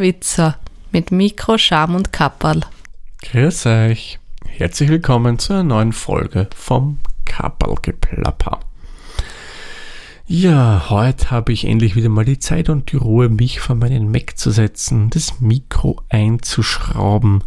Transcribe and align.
Witzer 0.00 0.58
mit 0.90 1.12
Mikro, 1.12 1.58
Scham 1.58 1.94
und 1.94 2.12
Kapperl. 2.12 2.60
Grüß 3.22 3.66
euch. 3.66 4.18
Herzlich 4.46 4.90
willkommen 4.90 5.38
zu 5.38 5.52
einer 5.52 5.62
neuen 5.62 5.92
Folge 5.92 6.48
vom 6.54 6.98
Kapperlgeplapper. 7.24 8.60
Ja, 10.26 10.86
heute 10.88 11.30
habe 11.30 11.52
ich 11.52 11.66
endlich 11.66 11.96
wieder 11.96 12.08
mal 12.08 12.24
die 12.24 12.38
Zeit 12.38 12.68
und 12.68 12.92
die 12.92 12.96
Ruhe, 12.96 13.28
mich 13.28 13.60
vor 13.60 13.76
meinen 13.76 14.10
Mac 14.10 14.38
zu 14.38 14.50
setzen, 14.50 15.10
das 15.10 15.40
Mikro 15.40 16.00
einzuschrauben, 16.08 17.44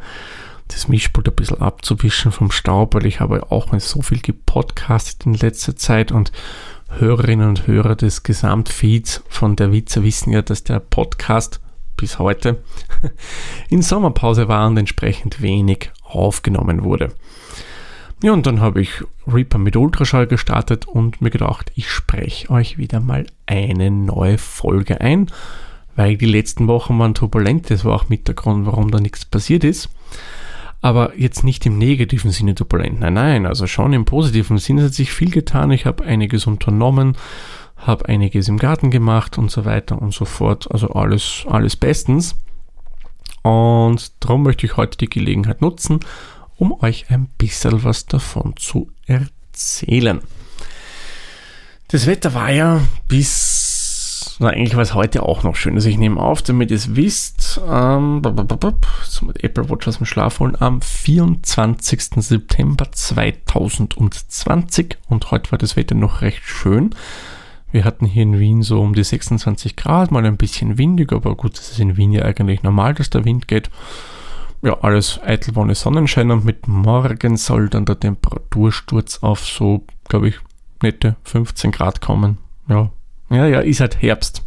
das 0.67 0.87
Mischpult 0.87 1.27
ein 1.29 1.35
bisschen 1.35 1.62
abzuwischen 1.62 2.31
vom 2.31 2.51
Staub, 2.51 2.95
weil 2.95 3.05
ich 3.05 3.20
habe 3.20 3.51
auch 3.51 3.67
so 3.79 4.01
viel 4.01 4.20
gepodcastet 4.20 5.25
in 5.25 5.35
letzter 5.35 5.75
Zeit 5.75 6.12
und 6.12 6.31
Hörerinnen 6.89 7.49
und 7.49 7.67
Hörer 7.67 7.95
des 7.95 8.23
Gesamtfeeds 8.23 9.23
von 9.29 9.55
der 9.55 9.71
Witze 9.71 10.03
wissen 10.03 10.31
ja, 10.31 10.41
dass 10.41 10.63
der 10.63 10.79
Podcast 10.79 11.59
bis 11.98 12.20
heute 12.20 12.63
in 13.70 13.81
Sommerpause 13.81 14.48
war 14.48 14.67
und 14.67 14.77
entsprechend 14.77 15.41
wenig 15.41 15.91
aufgenommen 16.04 16.84
wurde. 16.84 17.12
Ja, 18.23 18.31
und 18.31 18.45
dann 18.45 18.62
habe 18.62 18.81
ich 18.81 19.04
Reaper 19.27 19.58
mit 19.58 19.76
Ultraschall 19.76 20.26
gestartet 20.27 20.87
und 20.87 21.21
mir 21.21 21.29
gedacht, 21.29 21.71
ich 21.76 21.90
spreche 21.90 22.49
euch 22.49 22.77
wieder 22.77 22.99
mal 22.99 23.26
eine 23.46 23.91
neue 23.91 24.37
Folge 24.37 25.02
ein, 25.02 25.27
weil 25.96 26.18
die 26.18 26.26
letzten 26.26 26.68
Wochen 26.68 26.98
waren 26.98 27.13
turbulent. 27.13 27.70
Das 27.70 27.84
war 27.85 27.93
auch 27.93 28.09
mit 28.09 28.27
der 28.27 28.35
Grund, 28.35 28.65
warum 28.65 28.90
da 28.90 28.99
nichts 28.99 29.26
passiert 29.26 29.63
ist. 29.63 29.90
Aber 30.82 31.18
jetzt 31.18 31.43
nicht 31.43 31.65
im 31.65 31.77
negativen 31.77 32.32
Sinne 32.32 32.55
turbulent. 32.55 32.99
Nein, 32.99 33.15
nein, 33.15 33.46
also 33.46 33.68
schon 33.68 33.93
im 33.93 34.05
positiven 34.05 34.59
Sinne 34.59 34.84
hat 34.84 34.93
sich 34.93 35.12
viel 35.12 35.32
getan. 35.32 35.71
Ich 35.71 35.85
habe 35.85 36.04
einiges 36.04 36.48
unternommen 36.48 37.18
habe 37.85 38.07
einiges 38.07 38.47
im 38.47 38.57
Garten 38.57 38.91
gemacht 38.91 39.37
und 39.37 39.51
so 39.51 39.65
weiter 39.65 40.01
und 40.01 40.13
so 40.13 40.25
fort. 40.25 40.71
Also 40.71 40.89
alles, 40.89 41.45
alles 41.47 41.75
bestens. 41.75 42.35
Und 43.43 44.11
darum 44.23 44.43
möchte 44.43 44.65
ich 44.65 44.75
heute 44.75 44.97
die 44.97 45.09
Gelegenheit 45.09 45.61
nutzen, 45.61 45.99
um 46.57 46.71
euch 46.81 47.09
ein 47.09 47.27
bisschen 47.37 47.83
was 47.83 48.07
davon 48.07 48.55
zu 48.57 48.89
erzählen. 49.05 50.21
Das 51.89 52.07
Wetter 52.07 52.33
war 52.33 52.49
ja 52.49 52.81
bis, 53.07 54.37
na 54.39 54.49
eigentlich 54.49 54.75
war 54.75 54.81
es 54.81 54.95
heute 54.95 55.21
auch 55.21 55.43
noch 55.43 55.55
schön. 55.55 55.75
Also 55.75 55.87
ich 55.87 55.99
nehme 55.99 56.19
auf, 56.19 56.41
damit 56.41 56.71
ihr 56.71 56.77
es 56.77 56.95
wisst, 56.95 57.61
ähm, 57.69 58.23
so 59.03 59.25
mit 59.25 59.43
Apple 59.43 59.69
Watch 59.69 59.87
aus 59.87 59.97
dem 59.97 60.07
Schlaf 60.07 60.39
holen, 60.39 60.59
am 60.59 60.81
24. 60.81 62.15
September 62.17 62.91
2020 62.91 64.97
und 65.07 65.29
heute 65.29 65.51
war 65.51 65.59
das 65.59 65.75
Wetter 65.75 65.94
noch 65.94 66.22
recht 66.22 66.41
schön. 66.44 66.95
Wir 67.72 67.84
hatten 67.84 68.06
hier 68.06 68.24
in 68.24 68.40
Wien 68.40 68.63
so 68.63 68.81
um 68.81 68.94
die 68.94 69.03
26 69.03 69.75
Grad, 69.75 70.12
mal 70.12 70.25
ein 70.25 70.38
bisschen 70.38 70.78
windig, 70.78 71.12
aber 71.12 71.35
gut, 71.35 71.58
das 71.58 71.72
ist 71.72 71.80
in 71.80 71.97
Wien 71.97 72.13
ja 72.13 72.24
eigentlich 72.24 72.63
normal, 72.63 72.94
dass 72.94 73.09
der 73.09 73.25
Wind 73.25 73.47
geht. 73.47 73.69
Ja, 74.62 74.80
alles 74.81 75.19
eitel 75.24 75.58
ohne 75.58 75.75
Sonnenschein 75.75 76.31
und 76.31 76.46
mit 76.46 76.68
morgen 76.68 77.38
soll 77.38 77.69
dann 77.69 77.86
der 77.86 78.00
Temperatursturz 78.00 79.19
auf 79.22 79.46
so, 79.46 79.84
glaube 80.08 80.30
ich, 80.30 80.36
nette 80.81 81.16
15 81.24 81.72
Grad 81.72 82.02
kommen. 82.02 82.38
Ja, 82.68 82.90
ja, 83.30 83.46
ja, 83.47 83.59
ist 83.59 83.80
halt 83.80 84.02
Herbst. 84.02 84.44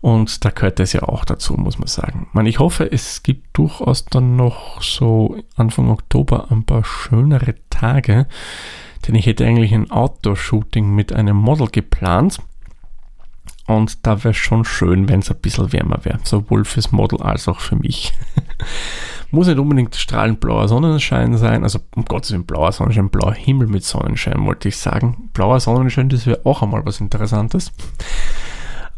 Und 0.00 0.44
da 0.44 0.50
gehört 0.50 0.78
das 0.78 0.92
ja 0.92 1.02
auch 1.02 1.24
dazu, 1.24 1.54
muss 1.54 1.78
man 1.78 1.88
sagen. 1.88 2.26
Ich, 2.28 2.34
meine, 2.34 2.48
ich 2.48 2.58
hoffe, 2.58 2.90
es 2.90 3.22
gibt 3.22 3.56
durchaus 3.56 4.06
dann 4.06 4.36
noch 4.36 4.80
so 4.82 5.36
Anfang 5.56 5.90
Oktober 5.90 6.50
ein 6.50 6.64
paar 6.64 6.84
schönere 6.84 7.54
Tage. 7.68 8.26
Denn 9.06 9.14
ich 9.14 9.26
hätte 9.26 9.46
eigentlich 9.46 9.74
ein 9.74 9.90
Outdoor-Shooting 9.90 10.94
mit 10.94 11.12
einem 11.12 11.36
Model 11.36 11.68
geplant. 11.68 12.38
Und 13.66 14.04
da 14.06 14.18
wäre 14.24 14.30
es 14.30 14.36
schon 14.36 14.64
schön, 14.64 15.08
wenn 15.08 15.20
es 15.20 15.30
ein 15.30 15.40
bisschen 15.40 15.72
wärmer 15.72 16.00
wäre. 16.02 16.18
Sowohl 16.24 16.64
fürs 16.64 16.90
Model 16.90 17.22
als 17.22 17.46
auch 17.46 17.60
für 17.60 17.76
mich. 17.76 18.12
Muss 19.30 19.46
nicht 19.46 19.60
unbedingt 19.60 19.94
strahlend 19.94 20.40
blauer 20.40 20.66
Sonnenschein 20.66 21.36
sein. 21.36 21.62
Also 21.62 21.78
um 21.94 22.04
Gottes 22.04 22.32
Willen 22.32 22.46
blauer 22.46 22.72
Sonnenschein, 22.72 23.10
blauer 23.10 23.34
Himmel 23.34 23.68
mit 23.68 23.84
Sonnenschein, 23.84 24.44
wollte 24.44 24.68
ich 24.68 24.76
sagen. 24.76 25.30
Blauer 25.32 25.60
Sonnenschein, 25.60 26.08
das 26.08 26.26
wäre 26.26 26.40
auch 26.44 26.62
einmal 26.62 26.84
was 26.84 27.00
Interessantes. 27.00 27.72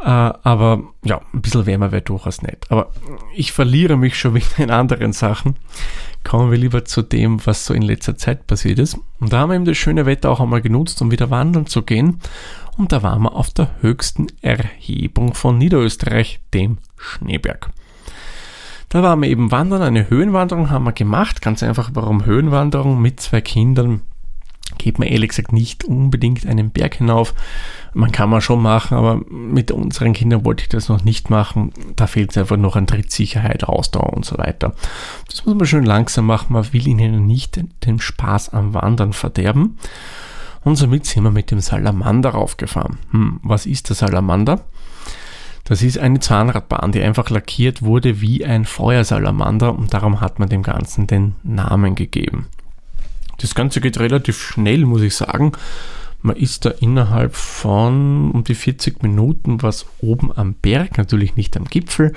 Äh, 0.02 0.08
aber 0.08 0.82
ja, 1.04 1.20
ein 1.32 1.42
bisschen 1.42 1.66
wärmer 1.66 1.92
wäre 1.92 2.02
durchaus 2.02 2.42
nett. 2.42 2.66
Aber 2.70 2.90
ich 3.34 3.52
verliere 3.52 3.96
mich 3.96 4.18
schon 4.18 4.34
wieder 4.34 4.58
in 4.58 4.70
anderen 4.70 5.12
Sachen 5.12 5.56
kommen 6.24 6.50
wir 6.50 6.58
lieber 6.58 6.84
zu 6.84 7.02
dem, 7.02 7.44
was 7.46 7.66
so 7.66 7.74
in 7.74 7.82
letzter 7.82 8.16
Zeit 8.16 8.46
passiert 8.46 8.78
ist. 8.78 8.98
Und 9.20 9.32
da 9.32 9.40
haben 9.40 9.50
wir 9.50 9.56
eben 9.56 9.64
das 9.64 9.76
schöne 9.76 10.06
Wetter 10.06 10.30
auch 10.30 10.40
einmal 10.40 10.62
genutzt, 10.62 11.00
um 11.02 11.10
wieder 11.10 11.30
wandern 11.30 11.66
zu 11.66 11.82
gehen. 11.82 12.20
Und 12.76 12.92
da 12.92 13.02
waren 13.02 13.22
wir 13.22 13.34
auf 13.34 13.50
der 13.50 13.70
höchsten 13.80 14.28
Erhebung 14.40 15.34
von 15.34 15.58
Niederösterreich, 15.58 16.40
dem 16.54 16.78
Schneeberg. 16.96 17.70
Da 18.88 19.02
waren 19.02 19.22
wir 19.22 19.28
eben 19.28 19.50
wandern, 19.50 19.82
eine 19.82 20.10
Höhenwanderung 20.10 20.70
haben 20.70 20.84
wir 20.84 20.92
gemacht. 20.92 21.42
Ganz 21.42 21.62
einfach, 21.62 21.90
warum 21.94 22.24
Höhenwanderung 22.24 23.00
mit 23.00 23.20
zwei 23.20 23.40
Kindern? 23.40 24.02
Geht 24.78 24.98
man 24.98 25.08
ehrlich 25.08 25.30
gesagt 25.30 25.52
nicht 25.52 25.84
unbedingt 25.84 26.46
einen 26.46 26.70
Berg 26.70 26.96
hinauf. 26.96 27.34
Man 27.94 28.12
kann 28.12 28.30
man 28.30 28.40
schon 28.40 28.62
machen, 28.62 28.96
aber 28.96 29.20
mit 29.28 29.70
unseren 29.70 30.12
Kindern 30.12 30.44
wollte 30.44 30.62
ich 30.62 30.68
das 30.68 30.88
noch 30.88 31.04
nicht 31.04 31.30
machen. 31.30 31.72
Da 31.96 32.06
fehlt 32.06 32.30
es 32.30 32.38
einfach 32.38 32.56
noch 32.56 32.76
an 32.76 32.86
Trittsicherheit, 32.86 33.64
Ausdauer 33.64 34.12
und 34.12 34.24
so 34.24 34.38
weiter. 34.38 34.74
Das 35.28 35.44
muss 35.44 35.54
man 35.54 35.66
schön 35.66 35.84
langsam 35.84 36.26
machen. 36.26 36.52
Man 36.52 36.72
will 36.72 36.86
ihnen 36.86 37.26
nicht 37.26 37.60
den 37.84 38.00
Spaß 38.00 38.50
am 38.50 38.74
Wandern 38.74 39.12
verderben. 39.12 39.78
Und 40.64 40.76
somit 40.76 41.06
sind 41.06 41.24
wir 41.24 41.30
mit 41.30 41.50
dem 41.50 41.60
Salamander 41.60 42.30
raufgefahren. 42.30 42.98
Hm, 43.10 43.40
was 43.42 43.66
ist 43.66 43.88
der 43.88 43.96
Salamander? 43.96 44.60
Das 45.64 45.82
ist 45.82 45.98
eine 45.98 46.20
Zahnradbahn, 46.20 46.92
die 46.92 47.02
einfach 47.02 47.30
lackiert 47.30 47.82
wurde 47.82 48.20
wie 48.20 48.44
ein 48.44 48.64
Feuersalamander 48.64 49.76
und 49.76 49.94
darum 49.94 50.20
hat 50.20 50.38
man 50.38 50.48
dem 50.48 50.62
Ganzen 50.62 51.06
den 51.06 51.34
Namen 51.44 51.94
gegeben. 51.94 52.46
Das 53.42 53.54
Ganze 53.54 53.80
geht 53.80 53.98
relativ 53.98 54.40
schnell, 54.40 54.86
muss 54.86 55.02
ich 55.02 55.14
sagen. 55.16 55.52
Man 56.22 56.36
ist 56.36 56.64
da 56.64 56.70
innerhalb 56.70 57.34
von 57.34 58.30
um 58.30 58.44
die 58.44 58.54
40 58.54 59.02
Minuten 59.02 59.62
was 59.62 59.86
oben 59.98 60.30
am 60.34 60.54
Berg, 60.54 60.96
natürlich 60.96 61.34
nicht 61.34 61.56
am 61.56 61.64
Gipfel. 61.64 62.12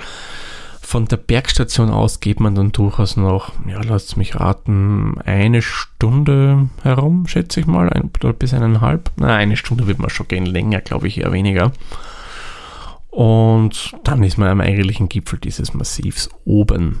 Von 0.80 1.06
der 1.06 1.16
Bergstation 1.16 1.90
aus 1.90 2.20
geht 2.20 2.38
man 2.38 2.54
dann 2.54 2.70
durchaus 2.70 3.16
noch, 3.16 3.50
ja, 3.66 3.82
lasst 3.82 4.16
mich 4.16 4.36
raten, 4.36 5.18
eine 5.24 5.60
Stunde 5.60 6.68
herum, 6.84 7.26
schätze 7.26 7.58
ich 7.58 7.66
mal, 7.66 7.90
ein, 7.90 8.10
bis 8.38 8.54
eineinhalb. 8.54 9.10
Na, 9.16 9.34
eine 9.34 9.56
Stunde 9.56 9.88
wird 9.88 9.98
man 9.98 10.10
schon 10.10 10.28
gehen, 10.28 10.46
länger, 10.46 10.80
glaube 10.80 11.08
ich, 11.08 11.18
eher 11.18 11.32
weniger. 11.32 11.72
Und 13.10 13.96
dann 14.04 14.22
ist 14.22 14.38
man 14.38 14.48
am 14.48 14.60
eigentlichen 14.60 15.08
Gipfel 15.08 15.40
dieses 15.40 15.74
Massivs 15.74 16.28
oben. 16.44 17.00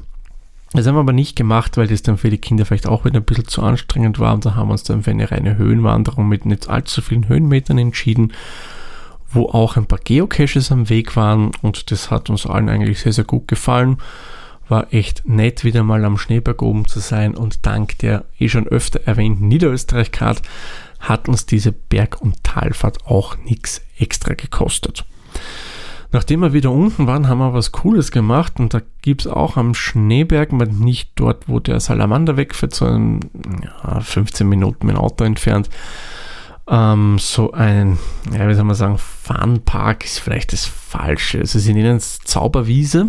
Das 0.72 0.86
haben 0.86 0.96
wir 0.96 1.00
aber 1.00 1.12
nicht 1.12 1.36
gemacht, 1.36 1.76
weil 1.76 1.86
das 1.86 2.02
dann 2.02 2.18
für 2.18 2.30
die 2.30 2.38
Kinder 2.38 2.66
vielleicht 2.66 2.86
auch 2.86 3.04
wieder 3.04 3.20
ein 3.20 3.24
bisschen 3.24 3.46
zu 3.46 3.62
anstrengend 3.62 4.18
war. 4.18 4.34
Und 4.34 4.44
da 4.44 4.54
haben 4.56 4.68
wir 4.68 4.72
uns 4.72 4.82
dann 4.82 5.02
für 5.02 5.10
eine 5.10 5.30
reine 5.30 5.56
Höhenwanderung 5.56 6.28
mit 6.28 6.44
nicht 6.44 6.68
allzu 6.68 7.02
vielen 7.02 7.28
Höhenmetern 7.28 7.78
entschieden, 7.78 8.32
wo 9.28 9.48
auch 9.48 9.76
ein 9.76 9.86
paar 9.86 10.00
Geocaches 10.02 10.72
am 10.72 10.88
Weg 10.88 11.16
waren. 11.16 11.52
Und 11.62 11.90
das 11.90 12.10
hat 12.10 12.30
uns 12.30 12.46
allen 12.46 12.68
eigentlich 12.68 13.00
sehr, 13.00 13.12
sehr 13.12 13.24
gut 13.24 13.48
gefallen. 13.48 13.98
War 14.68 14.92
echt 14.92 15.28
nett, 15.28 15.62
wieder 15.62 15.84
mal 15.84 16.04
am 16.04 16.18
Schneeberg 16.18 16.60
oben 16.62 16.86
zu 16.86 16.98
sein. 16.98 17.36
Und 17.36 17.64
dank 17.64 17.98
der 17.98 18.24
eh 18.38 18.48
schon 18.48 18.66
öfter 18.66 19.00
erwähnten 19.06 19.46
Niederösterreich-Card 19.48 20.42
hat 20.98 21.28
uns 21.28 21.46
diese 21.46 21.70
Berg- 21.70 22.20
und 22.20 22.42
Talfahrt 22.42 23.06
auch 23.06 23.36
nichts 23.38 23.82
extra 23.98 24.34
gekostet. 24.34 25.04
Nachdem 26.12 26.40
wir 26.40 26.52
wieder 26.52 26.70
unten 26.70 27.06
waren, 27.06 27.28
haben 27.28 27.38
wir 27.38 27.52
was 27.52 27.72
Cooles 27.72 28.10
gemacht 28.10 28.60
und 28.60 28.72
da 28.74 28.80
gibt 29.02 29.22
es 29.22 29.26
auch 29.26 29.56
am 29.56 29.74
Schneeberg, 29.74 30.52
nicht 30.52 31.10
dort, 31.16 31.48
wo 31.48 31.58
der 31.58 31.80
Salamander 31.80 32.36
wegfährt, 32.36 32.74
sondern 32.74 33.30
ja, 33.62 34.00
15 34.00 34.48
Minuten 34.48 34.86
mit 34.86 34.96
dem 34.96 35.00
Auto 35.00 35.24
entfernt, 35.24 35.68
ähm, 36.68 37.18
so 37.18 37.52
ein, 37.52 37.98
ja, 38.32 38.48
wie 38.48 38.54
soll 38.54 38.64
man 38.64 38.76
sagen, 38.76 38.98
Funpark 38.98 40.04
ist 40.04 40.18
vielleicht 40.18 40.52
das 40.52 40.64
Falsche. 40.64 41.38
Also 41.40 41.58
sie 41.58 41.74
nennen 41.74 41.96
es 41.96 42.18
Zauberwiese. 42.20 43.08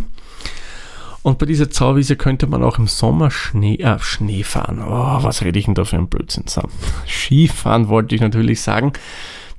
Und 1.23 1.39
bei 1.39 1.45
dieser 1.45 1.69
Zauberwiese 1.69 2.15
könnte 2.15 2.47
man 2.47 2.63
auch 2.63 2.77
im 2.77 2.87
Sommer 2.87 3.31
Schnee, 3.31 3.75
äh, 3.77 3.99
Schnee 3.99 4.43
fahren. 4.43 4.81
Oh, 4.81 5.23
was 5.23 5.43
rede 5.43 5.59
ich 5.59 5.65
denn 5.65 5.75
da 5.75 5.85
für 5.85 5.97
ein 5.97 6.07
Blödsinn 6.07 6.47
zusammen? 6.47 6.71
Skifahren 7.07 7.89
wollte 7.89 8.15
ich 8.15 8.21
natürlich 8.21 8.61
sagen. 8.61 8.93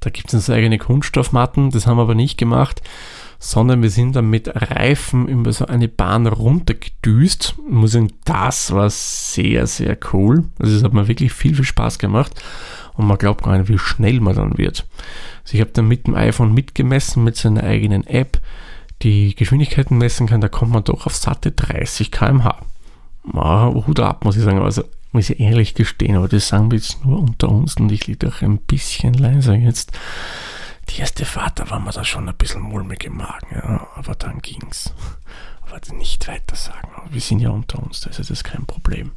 Da 0.01 0.11
gibt 0.11 0.33
es 0.33 0.49
eigene 0.49 0.79
Kunststoffmatten, 0.79 1.71
das 1.71 1.89
haben 1.89 1.97
wir 1.97 2.03
aber 2.03 2.15
nicht 2.15 2.39
gemacht 2.39 2.83
sondern 3.39 3.83
wir 3.83 3.91
sind 3.91 4.17
dann 4.17 4.29
mit 4.29 4.49
Reifen 4.55 5.29
über 5.29 5.53
so 5.53 5.67
eine 5.67 5.89
Bahn 5.89 6.27
runtergedüst. 6.27 7.55
Ich 7.57 7.73
muss 7.73 7.93
sagen, 7.93 8.13
das 8.25 8.73
war 8.73 8.91
sehr, 8.91 9.67
sehr 9.67 9.97
cool. 10.13 10.45
Also 10.59 10.77
es 10.77 10.83
hat 10.83 10.93
mir 10.93 11.09
wirklich 11.09 11.33
viel, 11.33 11.55
viel 11.55 11.65
Spaß 11.65 11.99
gemacht 11.99 12.33
und 12.95 13.07
man 13.07 13.19
glaubt 13.19 13.45
gar 13.45 13.57
nicht, 13.57 13.69
wie 13.69 13.79
schnell 13.79 14.21
man 14.21 14.35
dann 14.35 14.59
wird. 14.59 14.87
Also 15.45 15.55
ich 15.55 15.61
habe 15.61 15.71
dann 15.73 15.87
mit 15.87 16.07
dem 16.07 16.15
iPhone 16.15 16.53
mitgemessen, 16.53 17.23
mit 17.23 17.37
seiner 17.37 17.63
eigenen 17.63 18.07
App, 18.07 18.41
die 19.03 19.37
Geschwindigkeiten 19.37 19.97
messen 19.97 20.27
kann, 20.27 20.41
da 20.41 20.49
kommt 20.49 20.73
man 20.73 20.83
doch 20.83 21.07
auf 21.07 21.15
satte 21.15 21.53
30 21.53 22.11
km/h. 22.11 22.61
Hut 23.35 24.01
ab, 24.01 24.25
muss 24.25 24.37
ich 24.37 24.43
sagen. 24.43 24.61
Also 24.61 24.83
muss 25.13 25.31
ich 25.31 25.41
ehrlich 25.41 25.75
gestehen, 25.75 26.17
aber 26.17 26.29
das 26.29 26.49
sagen 26.49 26.71
wir 26.71 26.79
jetzt 26.79 27.05
nur 27.05 27.21
unter 27.21 27.49
uns 27.49 27.77
und 27.77 27.91
ich 27.93 28.07
liege 28.07 28.27
doch 28.27 28.43
ein 28.43 28.59
bisschen 28.59 29.15
leiser 29.15 29.55
jetzt. 29.55 29.93
Die 30.91 31.01
erste 31.01 31.25
Fahrt, 31.25 31.59
da 31.59 31.71
war 31.71 31.81
mir 31.81 31.91
da 31.93 32.05
schon 32.05 32.29
ein 32.29 32.37
bisschen 32.37 32.63
mulmig 32.63 33.05
im 33.05 33.17
Magen, 33.17 33.55
ja, 33.55 33.87
aber 33.95 34.15
dann 34.15 34.39
ging's. 34.41 34.93
warte, 35.71 35.95
nicht 35.95 36.27
weiter 36.29 36.57
sagen. 36.57 36.89
Wir 37.11 37.21
sind 37.21 37.41
ja 37.41 37.51
unter 37.51 37.83
uns, 37.83 38.01
das 38.01 38.19
ist 38.19 38.45
kein 38.45 38.67
Problem. 38.67 39.13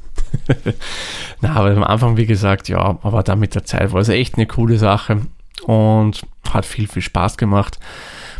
Na, 1.41 1.55
aber 1.55 1.71
am 1.71 1.83
Anfang, 1.83 2.17
wie 2.17 2.25
gesagt, 2.25 2.69
ja, 2.69 2.99
aber 3.01 3.23
dann 3.23 3.39
mit 3.39 3.55
der 3.55 3.65
Zeit 3.65 3.93
war 3.93 4.01
es 4.01 4.09
echt 4.09 4.35
eine 4.35 4.47
coole 4.47 4.77
Sache 4.77 5.21
und 5.63 6.21
hat 6.49 6.65
viel, 6.65 6.87
viel 6.87 7.01
Spaß 7.01 7.37
gemacht. 7.37 7.79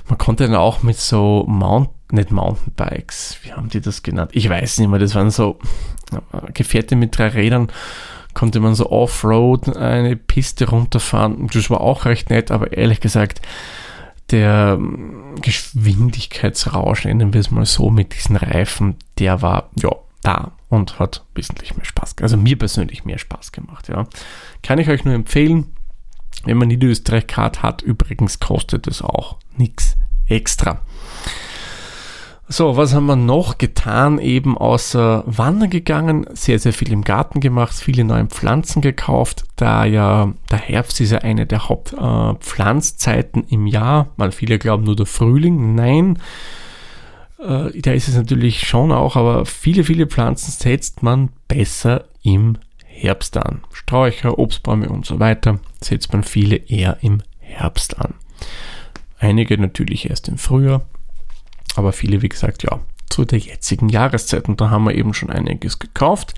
Man 0.08 0.18
konnte 0.18 0.46
dann 0.46 0.56
auch 0.56 0.84
mit 0.84 0.98
so 0.98 1.46
Mount, 1.48 1.90
nicht 2.12 2.32
Mountainbikes, 2.32 3.38
wie 3.44 3.54
haben 3.54 3.70
die 3.70 3.80
das 3.80 4.04
genannt? 4.04 4.32
Ich 4.34 4.50
weiß 4.50 4.80
nicht 4.80 4.90
mehr, 4.90 5.00
das 5.00 5.16
waren 5.16 5.32
so 5.32 5.60
Gefährte 6.54 6.96
mit 6.98 7.18
drei 7.18 7.30
Rädern, 7.30 7.72
konnte 8.34 8.60
man 8.60 8.76
so 8.76 8.90
Offroad 8.90 9.76
eine 9.76 10.16
Piste 10.16 10.70
runterfahren. 10.70 11.48
Das 11.54 11.70
war 11.70 11.82
auch 11.82 12.06
recht 12.06 12.30
nett, 12.30 12.52
aber 12.52 12.74
ehrlich 12.74 13.00
gesagt, 13.00 13.42
der 14.32 14.80
Geschwindigkeitsrausch, 15.42 17.06
nennen 17.06 17.34
wir 17.34 17.42
es 17.42 17.52
mal 17.52 17.66
so, 17.66 17.90
mit 17.90 18.16
diesen 18.16 18.38
Reifen, 18.38 18.96
der 19.20 19.42
war 19.42 19.70
ja 19.76 19.92
da 20.22 20.52
und 20.70 21.00
hat 21.00 21.26
wesentlich 21.36 21.76
mehr 21.76 21.86
Spaß, 21.86 22.16
also 22.22 22.38
mir 22.38 22.58
persönlich 22.58 23.06
mehr 23.06 23.18
Spaß 23.18 23.52
gemacht. 23.52 23.90
Ja. 23.90 24.08
Kann 24.64 24.80
ich 24.80 24.88
euch 24.88 25.04
nur 25.04 25.14
empfehlen, 25.14 25.76
wenn 26.46 26.58
man 26.58 26.70
Niederösterreich-Card 26.70 27.62
hat, 27.62 27.82
übrigens 27.82 28.40
kostet 28.40 28.88
es 28.88 29.02
auch 29.02 29.38
nichts 29.58 29.98
extra. 30.28 30.82
So, 32.52 32.76
was 32.76 32.94
haben 32.94 33.06
wir 33.06 33.16
noch 33.16 33.60
getan? 33.60 34.20
Eben 34.20 34.58
außer 34.58 35.24
Wandern 35.26 35.70
gegangen, 35.70 36.26
sehr, 36.34 36.60
sehr 36.60 36.74
viel 36.74 36.92
im 36.92 37.06
Garten 37.06 37.40
gemacht, 37.40 37.74
viele 37.74 38.04
neue 38.04 38.26
Pflanzen 38.26 38.82
gekauft, 38.82 39.46
da 39.56 39.86
ja 39.86 40.34
der 40.52 40.58
Herbst 40.58 41.00
ist 41.00 41.12
ja 41.12 41.20
eine 41.20 41.46
der 41.46 41.70
Hauptpflanzzeiten 41.70 43.46
äh, 43.46 43.54
im 43.54 43.68
Jahr. 43.68 44.10
Mal 44.18 44.34
viele 44.34 44.60
glauben 44.60 44.84
nur 44.84 44.98
der 44.98 45.06
Frühling. 45.06 45.76
Nein, 45.76 46.20
äh, 47.40 47.70
da 47.80 47.94
ist 47.94 48.10
es 48.10 48.18
natürlich 48.18 48.68
schon 48.68 48.92
auch, 48.92 49.16
aber 49.16 49.46
viele, 49.46 49.86
viele 49.86 50.08
Pflanzen 50.08 50.52
setzt 50.52 51.04
man 51.04 51.30
besser 51.48 52.04
im 52.22 52.58
Herbst 52.84 53.38
an. 53.38 53.62
Sträucher, 53.72 54.38
Obstbäume 54.38 54.90
und 54.90 55.06
so 55.06 55.22
weiter 55.22 55.60
setzt 55.80 56.12
man 56.12 56.24
viele 56.24 56.58
eher 56.58 56.98
im 57.00 57.24
Herbst 57.40 57.98
an. 57.98 58.16
Einige 59.20 59.58
natürlich 59.58 60.10
erst 60.10 60.28
im 60.28 60.38
Frühjahr, 60.38 60.82
aber 61.78 61.94
viele, 61.94 62.22
wie 62.22 62.30
gesagt, 62.30 62.64
ja, 62.64 62.80
zu 63.10 63.26
der 63.26 63.40
jetzigen 63.40 63.90
Jahreszeit. 63.90 64.48
Und 64.48 64.62
da 64.62 64.70
haben 64.70 64.86
wir 64.86 64.96
eben 64.96 65.14
schon 65.14 65.30
einiges 65.30 65.80
gekauft, 65.80 66.34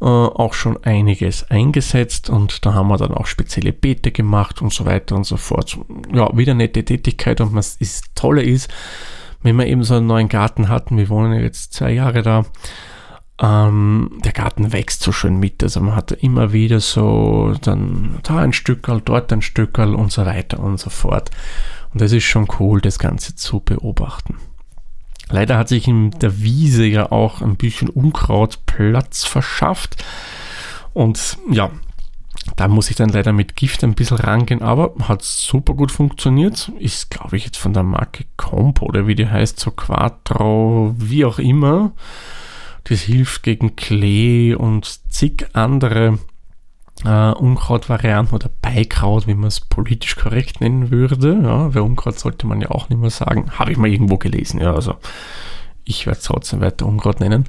äh, 0.00 0.04
auch 0.04 0.54
schon 0.54 0.82
einiges 0.84 1.50
eingesetzt 1.50 2.28
und 2.28 2.66
da 2.66 2.74
haben 2.74 2.88
wir 2.88 2.98
dann 2.98 3.14
auch 3.14 3.26
spezielle 3.26 3.72
Beete 3.72 4.10
gemacht 4.10 4.60
und 4.60 4.72
so 4.72 4.84
weiter 4.84 5.14
und 5.14 5.24
so 5.24 5.36
fort. 5.36 5.78
Ja, 6.12 6.36
wieder 6.36 6.54
nette 6.54 6.84
Tätigkeit 6.84 7.40
und 7.40 7.54
was 7.54 7.78
das 7.78 8.02
Tolle 8.14 8.42
ist, 8.42 8.68
wenn 9.42 9.56
wir 9.56 9.66
eben 9.66 9.84
so 9.84 9.94
einen 9.94 10.06
neuen 10.06 10.28
Garten 10.28 10.68
hatten, 10.68 10.96
wir 10.96 11.08
wohnen 11.08 11.40
jetzt 11.40 11.72
zwei 11.74 11.92
Jahre 11.92 12.22
da, 12.22 12.44
ähm, 13.40 14.20
der 14.24 14.32
Garten 14.32 14.72
wächst 14.72 15.02
so 15.02 15.12
schön 15.12 15.38
mit. 15.38 15.62
Also 15.62 15.80
man 15.80 15.96
hat 15.96 16.12
immer 16.12 16.52
wieder 16.52 16.80
so 16.80 17.54
dann 17.62 18.18
da 18.22 18.38
ein 18.38 18.52
Stückerl, 18.52 19.00
dort 19.04 19.32
ein 19.32 19.42
Stückerl 19.42 19.94
und 19.94 20.12
so 20.12 20.24
weiter 20.24 20.60
und 20.60 20.78
so 20.78 20.90
fort. 20.90 21.30
Und 21.94 22.00
das 22.00 22.12
ist 22.12 22.24
schon 22.24 22.48
cool, 22.58 22.80
das 22.80 22.98
Ganze 22.98 23.36
zu 23.36 23.60
beobachten. 23.60 24.36
Leider 25.30 25.56
hat 25.56 25.68
sich 25.68 25.86
in 25.86 26.10
der 26.10 26.42
Wiese 26.42 26.84
ja 26.84 27.12
auch 27.12 27.40
ein 27.40 27.56
bisschen 27.56 27.88
Unkraut 27.88 28.66
Platz 28.66 29.24
verschafft. 29.24 30.04
Und 30.92 31.38
ja, 31.50 31.70
da 32.56 32.66
muss 32.66 32.90
ich 32.90 32.96
dann 32.96 33.10
leider 33.10 33.32
mit 33.32 33.54
Gift 33.54 33.84
ein 33.84 33.94
bisschen 33.94 34.18
rangehen, 34.18 34.60
aber 34.60 34.92
hat 35.08 35.22
super 35.22 35.74
gut 35.74 35.92
funktioniert. 35.92 36.72
Ist, 36.80 37.10
glaube 37.10 37.36
ich, 37.36 37.44
jetzt 37.44 37.58
von 37.58 37.72
der 37.72 37.84
Marke 37.84 38.24
Compo 38.36 38.86
oder 38.86 39.06
wie 39.06 39.14
die 39.14 39.28
heißt, 39.28 39.58
so 39.58 39.70
Quattro, 39.70 40.94
wie 40.98 41.24
auch 41.24 41.38
immer. 41.38 41.92
Das 42.82 43.00
hilft 43.02 43.44
gegen 43.44 43.76
Klee 43.76 44.54
und 44.54 45.00
zig 45.08 45.46
andere 45.52 46.18
äh, 47.04 47.32
Unkrautvarianten 47.32 48.34
oder 48.34 48.50
Beikraut, 48.62 49.26
wie 49.26 49.34
man 49.34 49.48
es 49.48 49.60
politisch 49.60 50.16
korrekt 50.16 50.60
nennen 50.60 50.90
würde. 50.90 51.40
Ja, 51.42 51.74
weil 51.74 51.82
Unkraut 51.82 52.18
sollte 52.18 52.46
man 52.46 52.60
ja 52.60 52.70
auch 52.70 52.88
nicht 52.88 53.00
mehr 53.00 53.10
sagen. 53.10 53.50
Habe 53.58 53.72
ich 53.72 53.78
mal 53.78 53.90
irgendwo 53.90 54.18
gelesen. 54.18 54.60
Ja, 54.60 54.74
also 54.74 54.94
ich 55.84 56.06
werde 56.06 56.18
es 56.18 56.24
trotzdem 56.24 56.60
weiter 56.60 56.86
Unkraut 56.86 57.20
nennen. 57.20 57.46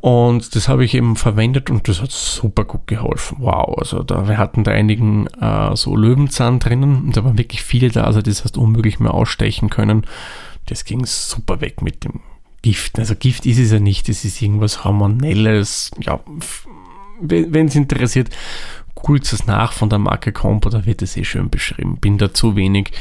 Und 0.00 0.56
das 0.56 0.68
habe 0.68 0.84
ich 0.84 0.94
eben 0.94 1.14
verwendet 1.14 1.68
und 1.68 1.86
das 1.86 2.00
hat 2.00 2.10
super 2.10 2.64
gut 2.64 2.86
geholfen. 2.86 3.36
Wow, 3.40 3.76
also 3.76 4.02
da, 4.02 4.28
wir 4.28 4.38
hatten 4.38 4.64
da 4.64 4.70
einigen 4.70 5.26
äh, 5.26 5.76
so 5.76 5.94
Löwenzahn 5.94 6.58
drinnen 6.58 7.04
und 7.04 7.16
da 7.16 7.24
waren 7.24 7.36
wirklich 7.36 7.62
viele 7.62 7.90
da, 7.90 8.04
also 8.04 8.22
das 8.22 8.42
hast 8.42 8.56
unmöglich 8.56 8.98
mehr 8.98 9.12
ausstechen 9.12 9.68
können. 9.68 10.06
Das 10.66 10.84
ging 10.84 11.04
super 11.04 11.60
weg 11.60 11.82
mit 11.82 12.04
dem 12.04 12.20
Gift. 12.62 12.98
Also 12.98 13.14
Gift 13.14 13.44
ist 13.44 13.58
es 13.58 13.72
ja 13.72 13.78
nicht, 13.78 14.08
es 14.08 14.24
ist 14.24 14.40
irgendwas 14.40 14.84
Hormonelles. 14.84 15.90
Ja, 16.00 16.20
wenn 17.20 17.66
es 17.66 17.76
interessiert, 17.76 18.30
googelt 18.94 19.32
es 19.32 19.46
nach 19.46 19.72
von 19.72 19.88
der 19.88 19.98
Marke 19.98 20.32
Compo, 20.32 20.68
da 20.68 20.86
wird 20.86 21.02
es 21.02 21.16
eh 21.16 21.24
schön 21.24 21.50
beschrieben. 21.50 21.98
Bin 21.98 22.18
da 22.18 22.32
zu 22.32 22.56
wenig 22.56 22.92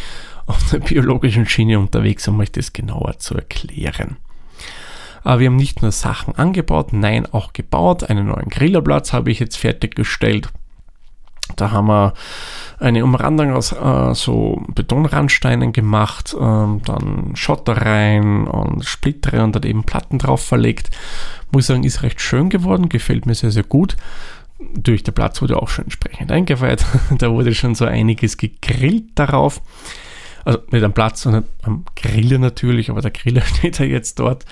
auf 0.46 0.70
der 0.72 0.80
biologischen 0.80 1.48
Schiene 1.48 1.80
unterwegs, 1.80 2.28
um 2.28 2.40
euch 2.40 2.52
das 2.52 2.74
genauer 2.74 3.20
zu 3.20 3.36
erklären. 3.36 4.18
Aber 5.24 5.40
wir 5.40 5.48
haben 5.48 5.58
nicht 5.58 5.82
nur 5.82 5.92
Sachen 5.92 6.36
angebaut, 6.36 6.94
nein, 6.94 7.26
auch 7.26 7.54
gebaut. 7.54 8.10
Einen 8.10 8.28
neuen 8.28 8.50
Grillerplatz 8.50 9.14
habe 9.14 9.32
ich 9.32 9.40
jetzt 9.40 9.58
fertiggestellt. 9.58 10.50
Da 11.56 11.72
haben 11.72 11.88
wir 11.88 12.14
eine 12.80 13.04
Umrandung 13.04 13.54
aus 13.54 13.72
äh, 13.72 14.14
so 14.14 14.62
Betonrandsteinen 14.74 15.74
gemacht, 15.74 16.34
äh, 16.34 16.38
dann 16.38 17.32
Schotter 17.36 17.78
rein 17.78 18.48
und 18.48 18.86
Splittere 18.86 19.44
und 19.44 19.56
dann 19.56 19.64
eben 19.64 19.84
Platten 19.84 20.18
drauf 20.18 20.44
verlegt. 20.44 20.90
Muss 21.52 21.68
sagen, 21.68 21.84
ist 21.84 22.04
recht 22.04 22.22
schön 22.22 22.50
geworden, 22.50 22.90
gefällt 22.90 23.26
mir 23.26 23.36
sehr, 23.36 23.52
sehr 23.52 23.64
gut. 23.64 23.98
Durch 24.60 25.04
der 25.04 25.14
Platz 25.14 25.42
wurde 25.42 25.62
auch 25.62 25.70
schon 25.70 25.86
entsprechend 25.86 26.32
eingeweiht. 26.32 26.86
da 27.18 27.32
wurde 27.32 27.54
schon 27.54 27.76
so 27.76 27.86
einiges 27.86 28.38
gegrillt 28.38 29.06
darauf. 29.16 29.62
Also 30.46 30.60
nicht 30.72 30.84
am 30.84 30.94
Platz, 30.94 31.22
sondern 31.22 31.46
am 31.64 31.86
Griller 31.96 32.40
natürlich, 32.40 32.90
aber 32.90 33.02
der 33.02 33.12
Griller 33.12 33.42
steht 33.46 33.80
ja 33.80 33.86
jetzt 33.86 34.20
dort. 34.20 34.46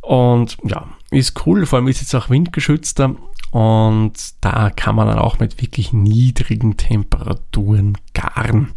Und 0.00 0.56
ja, 0.64 0.88
ist 1.10 1.46
cool, 1.46 1.64
vor 1.64 1.78
allem 1.78 1.88
ist 1.88 2.00
jetzt 2.00 2.14
auch 2.14 2.28
windgeschützter 2.28 3.14
und 3.52 4.14
da 4.40 4.70
kann 4.70 4.96
man 4.96 5.08
dann 5.08 5.18
auch 5.18 5.38
mit 5.38 5.60
wirklich 5.60 5.92
niedrigen 5.92 6.78
Temperaturen 6.78 7.98
garen. 8.14 8.72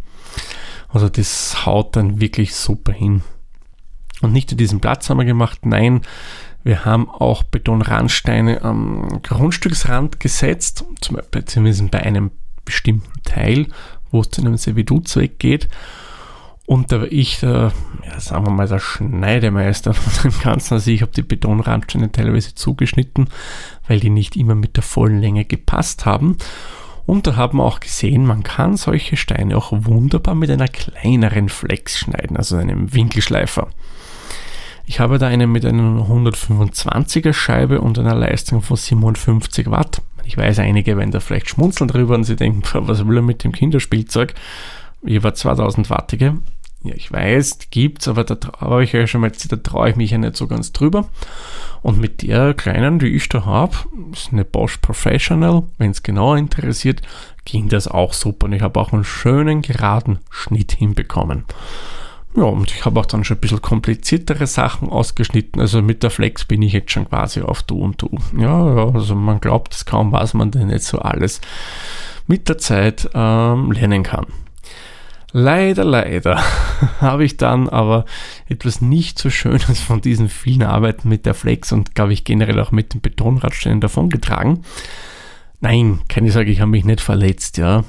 Also 0.90 1.08
das 1.08 1.66
haut 1.66 1.96
dann 1.96 2.20
wirklich 2.20 2.54
super 2.54 2.92
hin. 2.92 3.22
Und 4.22 4.34
nicht 4.34 4.52
nur 4.52 4.58
diesen 4.58 4.82
Platz 4.82 5.10
haben 5.10 5.18
wir 5.18 5.26
gemacht, 5.26 5.66
nein, 5.66 6.02
wir 6.64 6.84
haben 6.84 7.10
auch 7.10 7.44
Betonrandsteine 7.44 8.64
am 8.64 9.22
Grundstücksrand 9.24 10.20
gesetzt, 10.20 10.84
zumindest 11.00 11.92
bei 11.92 12.02
einem 12.02 12.32
bestimmten 12.66 13.24
Teil, 13.24 13.68
wo 14.12 14.22
es 14.22 14.30
zu 14.30 14.42
einem 14.42 14.58
Servitutsweg 14.58 15.40
geht. 15.40 15.70
Und 16.66 16.92
da 16.92 17.02
war 17.02 17.12
ich, 17.12 17.40
der, 17.42 17.72
ja, 18.06 18.20
sagen 18.20 18.46
wir 18.48 18.52
mal, 18.52 18.68
der 18.68 18.80
Schneidemeister 18.80 19.94
von 19.94 20.32
dem 20.32 20.40
Ganzen. 20.40 20.76
Also 20.76 20.92
ich 20.92 21.02
habe 21.02 21.12
die 21.12 21.22
Betonrandsteine 21.22 22.12
teilweise 22.12 22.56
zugeschnitten, 22.56 23.30
weil 23.88 24.00
die 24.00 24.10
nicht 24.10 24.36
immer 24.36 24.56
mit 24.56 24.76
der 24.76 24.84
vollen 24.84 25.20
Länge 25.20 25.46
gepasst 25.46 26.06
haben. 26.06 26.38
Und 27.06 27.28
da 27.28 27.36
haben 27.36 27.60
wir 27.60 27.64
auch 27.64 27.80
gesehen, 27.80 28.26
man 28.26 28.42
kann 28.42 28.78
solche 28.78 29.16
Steine 29.16 29.56
auch 29.56 29.72
wunderbar 29.72 30.34
mit 30.34 30.50
einer 30.50 30.68
kleineren 30.68 31.50
Flex 31.50 32.00
schneiden, 32.00 32.36
also 32.36 32.56
einem 32.56 32.94
Winkelschleifer. 32.94 33.68
Ich 34.88 35.00
habe 35.00 35.18
da 35.20 35.28
einen 35.28 35.52
mit 35.52 35.66
einer 35.66 36.02
125er 36.02 37.34
Scheibe 37.34 37.82
und 37.82 38.00
einer 38.00 38.16
Leistung 38.16 38.62
von 38.62 38.78
57 38.78 39.70
Watt. 39.70 40.02
Ich 40.24 40.38
weiß, 40.38 40.60
einige 40.60 40.98
werden 40.98 41.12
da 41.12 41.20
vielleicht 41.20 41.50
schmunzeln 41.50 41.88
drüber 41.88 42.16
und 42.16 42.24
sie 42.24 42.36
denken, 42.36 42.64
was 42.88 43.06
will 43.06 43.18
er 43.18 43.22
mit 43.22 43.44
dem 43.44 43.52
Kinderspielzeug? 43.52 44.34
Ich 45.04 45.22
war 45.24 45.36
2000 45.36 45.90
Wattige. 45.92 46.38
Ja, 46.86 46.94
ich 46.94 47.12
weiß, 47.12 47.58
die 47.58 47.70
gibt's, 47.72 48.08
aber 48.08 48.24
da 48.24 48.38
habe 48.60 48.84
ich 48.84 48.92
ja 48.92 49.08
schon 49.08 49.22
mal 49.22 49.32
da 49.32 49.56
traue 49.56 49.90
ich 49.90 49.96
mich 49.96 50.12
ja 50.12 50.20
nicht 50.20 50.36
so 50.36 50.46
ganz 50.46 50.72
drüber. 50.72 51.10
Und 51.82 52.00
mit 52.00 52.22
der 52.22 52.54
kleinen, 52.54 53.00
die 53.00 53.08
ich 53.08 53.28
da 53.28 53.44
habe, 53.44 53.76
ist 54.14 54.32
eine 54.32 54.46
Bosch 54.46 54.78
Professional, 54.78 55.64
wenn 55.80 55.92
es 55.92 56.04
genau 56.04 56.36
interessiert, 56.36 57.02
ging 57.44 57.70
das 57.70 57.88
auch 57.88 58.14
super. 58.14 58.46
Und 58.46 58.54
ich 58.54 58.62
habe 58.62 58.80
auch 58.80 58.94
einen 58.94 59.04
schönen 59.04 59.64
geraden 59.64 60.20
Schnitt 60.30 60.74
hinbekommen. 60.74 61.46
Ja, 62.36 62.44
und 62.44 62.70
ich 62.70 62.86
habe 62.86 63.00
auch 63.00 63.06
dann 63.06 63.24
schon 63.24 63.38
ein 63.38 63.40
bisschen 63.40 63.62
kompliziertere 63.62 64.46
Sachen 64.46 64.90
ausgeschnitten. 64.90 65.60
Also 65.60 65.82
mit 65.82 66.04
der 66.04 66.12
Flex 66.12 66.46
bin 66.46 66.62
ich 66.62 66.74
jetzt 66.74 66.92
schon 66.92 67.10
quasi 67.10 67.42
auf 67.42 67.64
Du 67.64 67.80
und 67.80 68.00
Du. 68.00 68.10
Ja, 68.38 68.76
ja 68.76 68.94
also 68.94 69.16
man 69.16 69.40
glaubt 69.40 69.74
es 69.74 69.86
kaum, 69.86 70.12
was 70.12 70.36
man 70.36 70.52
denn 70.52 70.70
jetzt 70.70 70.88
so 70.88 71.00
alles 71.00 71.42
mit 72.28 72.48
der 72.48 72.58
Zeit 72.58 73.10
ähm, 73.14 73.72
lernen 73.72 74.04
kann. 74.04 74.26
Leider, 75.38 75.84
leider 75.84 76.42
habe 77.02 77.26
ich 77.26 77.36
dann 77.36 77.68
aber 77.68 78.06
etwas 78.48 78.80
nicht 78.80 79.20
so 79.20 79.30
Schönes 79.30 79.82
von 79.82 80.00
diesen 80.00 80.30
vielen 80.30 80.64
Arbeiten 80.64 81.10
mit 81.10 81.26
der 81.26 81.34
Flex 81.34 81.74
und 81.74 81.94
glaube 81.94 82.14
ich 82.14 82.24
generell 82.24 82.58
auch 82.58 82.72
mit 82.72 82.94
den 82.94 83.02
Betonradsteinen 83.02 83.82
davongetragen. 83.82 84.64
Nein, 85.60 86.00
keine 86.08 86.32
Sorge, 86.32 86.52
ich 86.52 86.62
habe 86.62 86.72
mich 86.72 86.86
nicht 86.86 87.02
verletzt, 87.02 87.58
ja. 87.58 87.84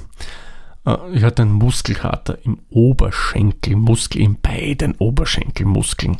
Äh, 0.85 0.97
ich 1.13 1.23
hatte 1.23 1.43
einen 1.43 1.53
Muskelkater 1.53 2.37
im 2.43 2.59
Oberschenkelmuskel, 2.69 4.19
in 4.19 4.41
beiden 4.41 4.95
Oberschenkelmuskeln. 4.95 6.17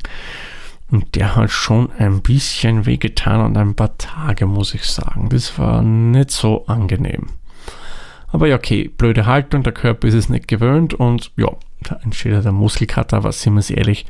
Und 0.89 1.15
der 1.15 1.35
hat 1.35 1.51
schon 1.51 1.91
ein 1.97 2.21
bisschen 2.21 2.85
wehgetan 2.85 3.41
und 3.41 3.57
ein 3.57 3.75
paar 3.75 3.97
Tage, 3.97 4.45
muss 4.45 4.73
ich 4.73 4.85
sagen. 4.85 5.27
Das 5.27 5.59
war 5.59 5.81
nicht 5.81 6.31
so 6.31 6.65
angenehm. 6.67 7.27
Aber 8.27 8.47
ja, 8.47 8.55
okay, 8.55 8.89
blöde 8.89 9.25
Haltung, 9.25 9.63
der 9.63 9.73
Körper 9.73 10.07
ist 10.07 10.13
es 10.13 10.29
nicht 10.29 10.47
gewöhnt 10.47 10.93
und 10.93 11.31
ja, 11.37 11.49
da 11.81 11.99
entsteht 12.03 12.33
ja 12.33 12.41
der 12.41 12.51
Muskelkater, 12.51 13.17
aber 13.17 13.31
sind 13.31 13.53
wir 13.53 13.57
uns 13.57 13.69
ehrlich, 13.69 14.05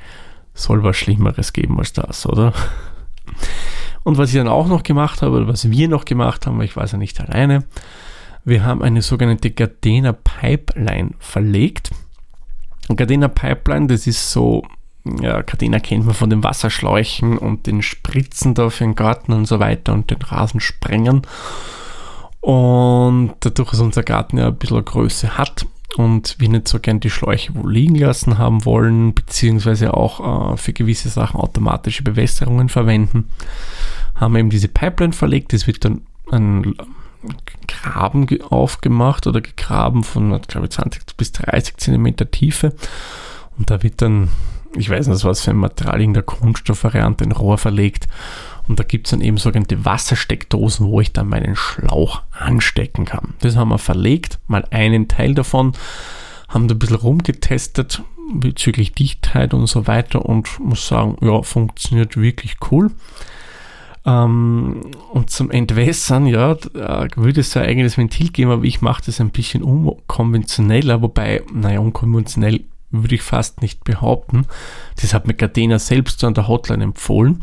soll 0.53 0.83
was 0.83 0.97
Schlimmeres 0.97 1.53
geben 1.53 1.77
als 1.77 1.93
das, 1.93 2.25
oder? 2.25 2.53
Und 4.03 4.17
was 4.17 4.29
ich 4.29 4.35
dann 4.35 4.47
auch 4.47 4.67
noch 4.67 4.83
gemacht 4.83 5.21
habe, 5.21 5.37
oder 5.37 5.47
was 5.47 5.69
wir 5.69 5.87
noch 5.87 6.05
gemacht 6.05 6.47
haben, 6.47 6.57
weil 6.57 6.65
ich 6.65 6.75
war 6.75 6.87
ja 6.87 6.97
nicht 6.97 7.19
alleine, 7.19 7.65
wir 8.45 8.63
haben 8.63 8.81
eine 8.81 9.01
sogenannte 9.01 9.51
Gardena 9.51 10.13
Pipeline 10.13 11.11
verlegt. 11.19 11.91
Gardena 12.87 13.27
Pipeline, 13.27 13.87
das 13.87 14.07
ist 14.07 14.31
so, 14.31 14.63
ja, 15.19 15.41
Gardena 15.41 15.79
kennt 15.79 16.05
man 16.05 16.15
von 16.15 16.29
den 16.29 16.43
Wasserschläuchen 16.43 17.37
und 17.37 17.67
den 17.67 17.81
Spritzen 17.81 18.53
da 18.53 18.69
für 18.69 18.85
den 18.85 18.95
Garten 18.95 19.33
und 19.33 19.45
so 19.45 19.59
weiter 19.59 19.91
und 19.91 20.09
den 20.09 20.21
Rasensprengern. 20.21 21.23
Und 22.47 23.33
dadurch, 23.41 23.71
dass 23.71 23.81
unser 23.81 24.03
Garten 24.03 24.37
ja 24.37 24.47
ein 24.47 24.55
bisschen 24.55 24.85
Größe 24.85 25.37
hat 25.37 25.65
und 25.97 26.37
wir 26.39 26.47
nicht 26.47 26.69
so 26.69 26.79
gern 26.79 27.01
die 27.01 27.09
Schläuche 27.09 27.53
wo 27.53 27.67
liegen 27.67 27.95
lassen 27.95 28.37
haben 28.37 28.63
wollen, 28.63 29.13
beziehungsweise 29.13 29.93
auch 29.93 30.53
äh, 30.53 30.55
für 30.55 30.71
gewisse 30.71 31.09
Sachen 31.09 31.41
automatische 31.41 32.03
Bewässerungen 32.03 32.69
verwenden, 32.69 33.27
haben 34.15 34.33
wir 34.33 34.39
eben 34.39 34.49
diese 34.49 34.69
Pipeline 34.69 35.11
verlegt. 35.11 35.51
Das 35.51 35.67
wird 35.67 35.83
dann 35.83 36.03
ein 36.31 36.73
Graben 37.67 38.29
aufgemacht 38.43 39.27
oder 39.27 39.41
gegraben 39.41 40.05
von, 40.05 40.39
glaube 40.47 40.67
ich, 40.67 40.71
20 40.71 41.17
bis 41.17 41.33
30 41.33 41.75
Zentimeter 41.75 42.31
Tiefe. 42.31 42.73
Und 43.57 43.69
da 43.69 43.83
wird 43.83 44.01
dann, 44.01 44.29
ich 44.77 44.89
weiß 44.89 45.07
nicht, 45.07 45.23
was 45.23 45.41
für 45.41 45.51
ein 45.51 45.57
Material 45.57 46.01
in 46.01 46.13
der 46.13 46.23
Kunststoffvariante, 46.23 47.23
ein 47.23 47.31
Rohr 47.31 47.57
verlegt. 47.57 48.07
Und 48.67 48.79
da 48.79 48.83
gibt 48.83 49.07
es 49.07 49.11
dann 49.11 49.21
eben 49.21 49.37
sogenannte 49.37 49.85
Wassersteckdosen, 49.85 50.87
wo 50.87 50.99
ich 50.99 51.13
dann 51.13 51.29
meinen 51.29 51.55
Schlauch 51.55 52.21
anstecken 52.31 53.05
kann. 53.05 53.33
Das 53.39 53.55
haben 53.55 53.69
wir 53.69 53.77
verlegt, 53.77 54.39
mal 54.47 54.65
einen 54.71 55.07
Teil 55.07 55.33
davon, 55.33 55.73
haben 56.49 56.67
da 56.67 56.75
ein 56.75 56.79
bisschen 56.79 56.97
rumgetestet 56.97 58.01
bezüglich 58.33 58.93
Dichtheit 58.93 59.53
und 59.53 59.67
so 59.67 59.87
weiter 59.87 60.25
und 60.25 60.59
muss 60.59 60.87
sagen, 60.87 61.17
ja, 61.21 61.41
funktioniert 61.43 62.17
wirklich 62.17 62.57
cool. 62.71 62.91
Ähm, 64.05 64.81
und 65.11 65.29
zum 65.29 65.51
Entwässern, 65.51 66.27
ja, 66.27 66.57
würde 67.15 67.41
es 67.41 67.53
ja 67.53 67.61
eigenes 67.61 67.97
Ventil 67.97 68.29
geben, 68.31 68.51
aber 68.51 68.63
ich 68.63 68.81
mache 68.81 69.03
das 69.05 69.21
ein 69.21 69.29
bisschen 69.29 69.63
unkonventioneller, 69.63 71.01
wobei, 71.01 71.43
naja, 71.53 71.79
unkonventionell 71.79 72.65
würde 72.91 73.15
ich 73.15 73.21
fast 73.21 73.61
nicht 73.61 73.83
behaupten. 73.83 74.45
Das 75.01 75.13
hat 75.13 75.27
mir 75.27 75.33
Gardena 75.33 75.79
selbst 75.79 76.23
an 76.23 76.33
der 76.33 76.47
Hotline 76.47 76.83
empfohlen. 76.83 77.41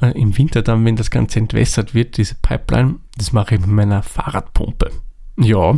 Äh, 0.00 0.18
Im 0.20 0.36
Winter 0.36 0.62
dann, 0.62 0.84
wenn 0.84 0.96
das 0.96 1.10
Ganze 1.10 1.38
entwässert 1.38 1.94
wird, 1.94 2.16
diese 2.16 2.34
Pipeline, 2.36 2.96
das 3.16 3.32
mache 3.32 3.54
ich 3.54 3.60
mit 3.60 3.70
meiner 3.70 4.02
Fahrradpumpe. 4.02 4.90
Ja, 5.38 5.76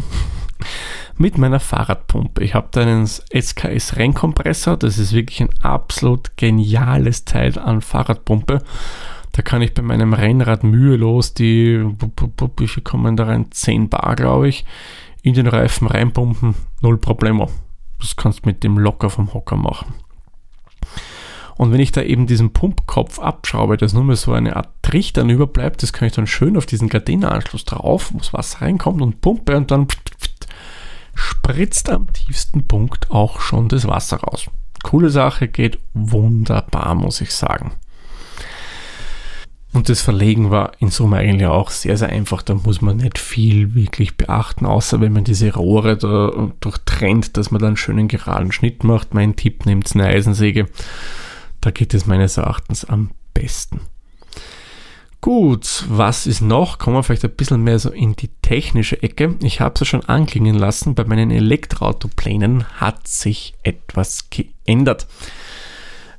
mit 1.18 1.38
meiner 1.38 1.61
Fahrradpumpe. 1.61 2.42
Ich 2.42 2.54
habe 2.54 2.68
da 2.70 2.82
einen 2.82 3.06
SKS 3.06 3.97
Rennkompressor. 3.97 4.76
Das 4.76 4.99
ist 4.99 5.12
wirklich 5.12 5.40
ein 5.40 5.50
absolut 5.62 6.37
geniales 6.37 7.25
Teil 7.25 7.58
an 7.58 7.80
Fahrradpumpe. 7.80 8.62
Da 9.32 9.42
kann 9.42 9.62
ich 9.62 9.75
bei 9.75 9.82
meinem 9.82 10.14
Rennrad 10.14 10.64
mühelos 10.64 11.35
die, 11.35 11.85
wie 12.56 12.68
viel 12.68 12.82
kommen 12.82 13.16
da 13.16 13.26
rein? 13.26 13.47
10 13.50 13.88
Bar, 13.88 14.16
glaube 14.16 14.49
ich, 14.49 14.64
in 15.23 15.35
den 15.35 15.47
Reifen 15.47 15.87
reinpumpen. 15.87 16.54
Null 16.80 16.99
Problemo. 16.99 17.49
Das 18.00 18.17
kannst 18.17 18.45
du 18.45 18.49
mit 18.49 18.64
dem 18.64 18.78
locker 18.78 19.11
vom 19.11 19.35
Hocker 19.35 19.57
machen. 19.57 19.95
Und 21.57 21.73
wenn 21.73 21.81
ich 21.81 21.90
da 21.90 22.02
eben 22.02 22.28
diesen 22.28 22.52
Pumpkopf 22.52 23.19
abschraube, 23.19 23.76
dass 23.76 23.93
nur 23.93 24.05
mehr 24.05 24.14
so 24.14 24.33
eine 24.33 24.55
Art 24.55 24.69
Trichtern 24.83 25.28
überbleibt, 25.28 25.83
das 25.83 25.93
kann 25.93 26.07
ich 26.07 26.14
dann 26.14 26.28
schön 26.28 26.57
auf 26.57 26.67
diesen 26.67 26.88
Gardena-Anschluss 26.88 27.64
drauf, 27.64 28.11
wo 28.12 28.19
das 28.19 28.33
Wasser 28.33 28.62
reinkommt 28.62 29.02
und 29.02 29.21
pumpe 29.21 29.57
und 29.57 29.73
dann 29.73 29.88
spritzt 31.14 31.90
am 31.90 32.12
tiefsten 32.12 32.69
Punkt 32.69 33.11
auch 33.11 33.40
schon 33.40 33.69
das 33.69 33.88
Wasser 33.88 34.19
raus. 34.19 34.47
Coole 34.85 35.11
Sache, 35.11 35.49
geht 35.49 35.81
wunderbar, 35.95 36.95
muss 36.95 37.21
ich 37.21 37.35
sagen. 37.35 37.73
Und 39.72 39.88
das 39.88 40.00
Verlegen 40.00 40.50
war 40.50 40.72
in 40.78 40.90
Summe 40.90 41.18
eigentlich 41.18 41.46
auch 41.46 41.70
sehr, 41.70 41.96
sehr 41.96 42.08
einfach. 42.08 42.42
Da 42.42 42.54
muss 42.54 42.80
man 42.80 42.96
nicht 42.96 43.18
viel 43.18 43.75
wirklich 43.75 44.16
beachten, 44.16 44.64
außer 44.64 45.00
wenn 45.00 45.12
man 45.12 45.25
diese 45.25 45.52
Rohre 45.54 45.96
da 45.96 46.50
durchtrennt, 46.60 47.37
dass 47.37 47.50
man 47.50 47.60
dann 47.60 47.68
einen 47.68 47.76
schönen 47.76 48.08
geraden 48.08 48.50
Schnitt 48.50 48.82
macht. 48.82 49.12
Mein 49.12 49.37
Tipp, 49.37 49.66
nehmt 49.66 49.94
eine 49.94 50.06
Eisensäge. 50.06 50.68
Da 51.60 51.70
geht 51.70 51.92
es 51.92 52.06
meines 52.06 52.38
Erachtens 52.38 52.84
am 52.87 53.10
besten. 53.34 53.80
Gut, 55.20 55.84
was 55.88 56.26
ist 56.26 56.40
noch? 56.40 56.78
Kommen 56.78 56.96
wir 56.96 57.02
vielleicht 57.02 57.25
ein 57.25 57.34
bisschen 57.34 57.64
mehr 57.64 57.80
so 57.80 57.90
in 57.90 58.14
die 58.14 58.30
technische 58.40 59.02
Ecke. 59.02 59.34
Ich 59.42 59.60
habe 59.60 59.75
es 59.75 59.80
ja 59.80 59.87
schon 59.87 60.04
anklingen 60.04 60.56
lassen, 60.56 60.94
bei 60.94 61.04
meinen 61.04 61.32
Elektroautoplänen 61.32 62.64
hat 62.80 63.08
sich 63.08 63.54
etwas 63.64 64.30
geändert. 64.30 65.08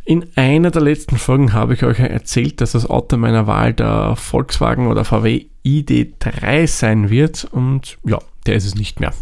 In 0.09 0.25
einer 0.35 0.71
der 0.71 0.81
letzten 0.81 1.17
Folgen 1.19 1.53
habe 1.53 1.75
ich 1.75 1.83
euch 1.83 1.99
erzählt, 1.99 2.61
dass 2.61 2.71
das 2.71 2.89
Auto 2.89 3.15
meiner 3.15 3.45
Wahl 3.45 3.75
der 3.75 4.15
Volkswagen 4.15 4.87
oder 4.87 5.05
VW 5.05 5.45
ID3 5.63 6.65
sein 6.65 7.11
wird 7.11 7.47
und 7.51 7.99
ja, 8.03 8.17
der 8.47 8.55
ist 8.55 8.65
es 8.65 8.73
nicht 8.73 8.99
mehr. 8.99 9.13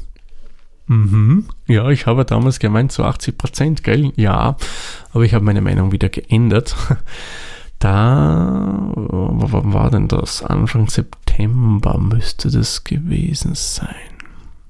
Mhm. 0.85 1.49
Ja, 1.67 1.89
ich 1.89 2.05
habe 2.05 2.23
damals 2.23 2.59
gemeint 2.59 2.93
zu 2.93 3.01
so 3.01 3.05
80 3.05 3.37
Prozent, 3.37 3.83
gell? 3.83 4.13
Ja, 4.15 4.55
aber 5.11 5.25
ich 5.25 5.33
habe 5.33 5.43
meine 5.43 5.59
Meinung 5.59 5.91
wieder 5.91 6.07
geändert. 6.07 6.73
Da, 7.79 8.91
wann 8.95 9.73
war 9.73 9.91
denn 9.91 10.07
das? 10.07 10.41
Anfang 10.41 10.89
September 10.89 11.99
müsste 11.99 12.49
das 12.49 12.83
gewesen 12.83 13.53
sein. 13.53 13.93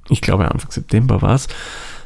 Ich 0.10 0.20
glaube, 0.20 0.52
Anfang 0.52 0.72
September 0.72 1.22
war 1.22 1.36
es 1.36 1.48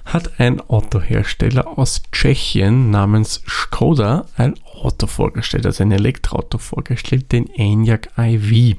hat 0.06 0.40
ein 0.40 0.60
Autohersteller 0.62 1.78
aus 1.78 2.02
Tschechien 2.12 2.90
namens 2.92 3.44
Skoda 3.48 4.26
ein 4.36 4.56
Auto 4.66 5.08
vorgestellt, 5.08 5.66
also 5.66 5.84
ein 5.84 5.92
Elektroauto 5.92 6.58
vorgestellt, 6.58 7.32
den 7.32 7.48
Enyaq 7.48 8.10
iV. 8.18 8.78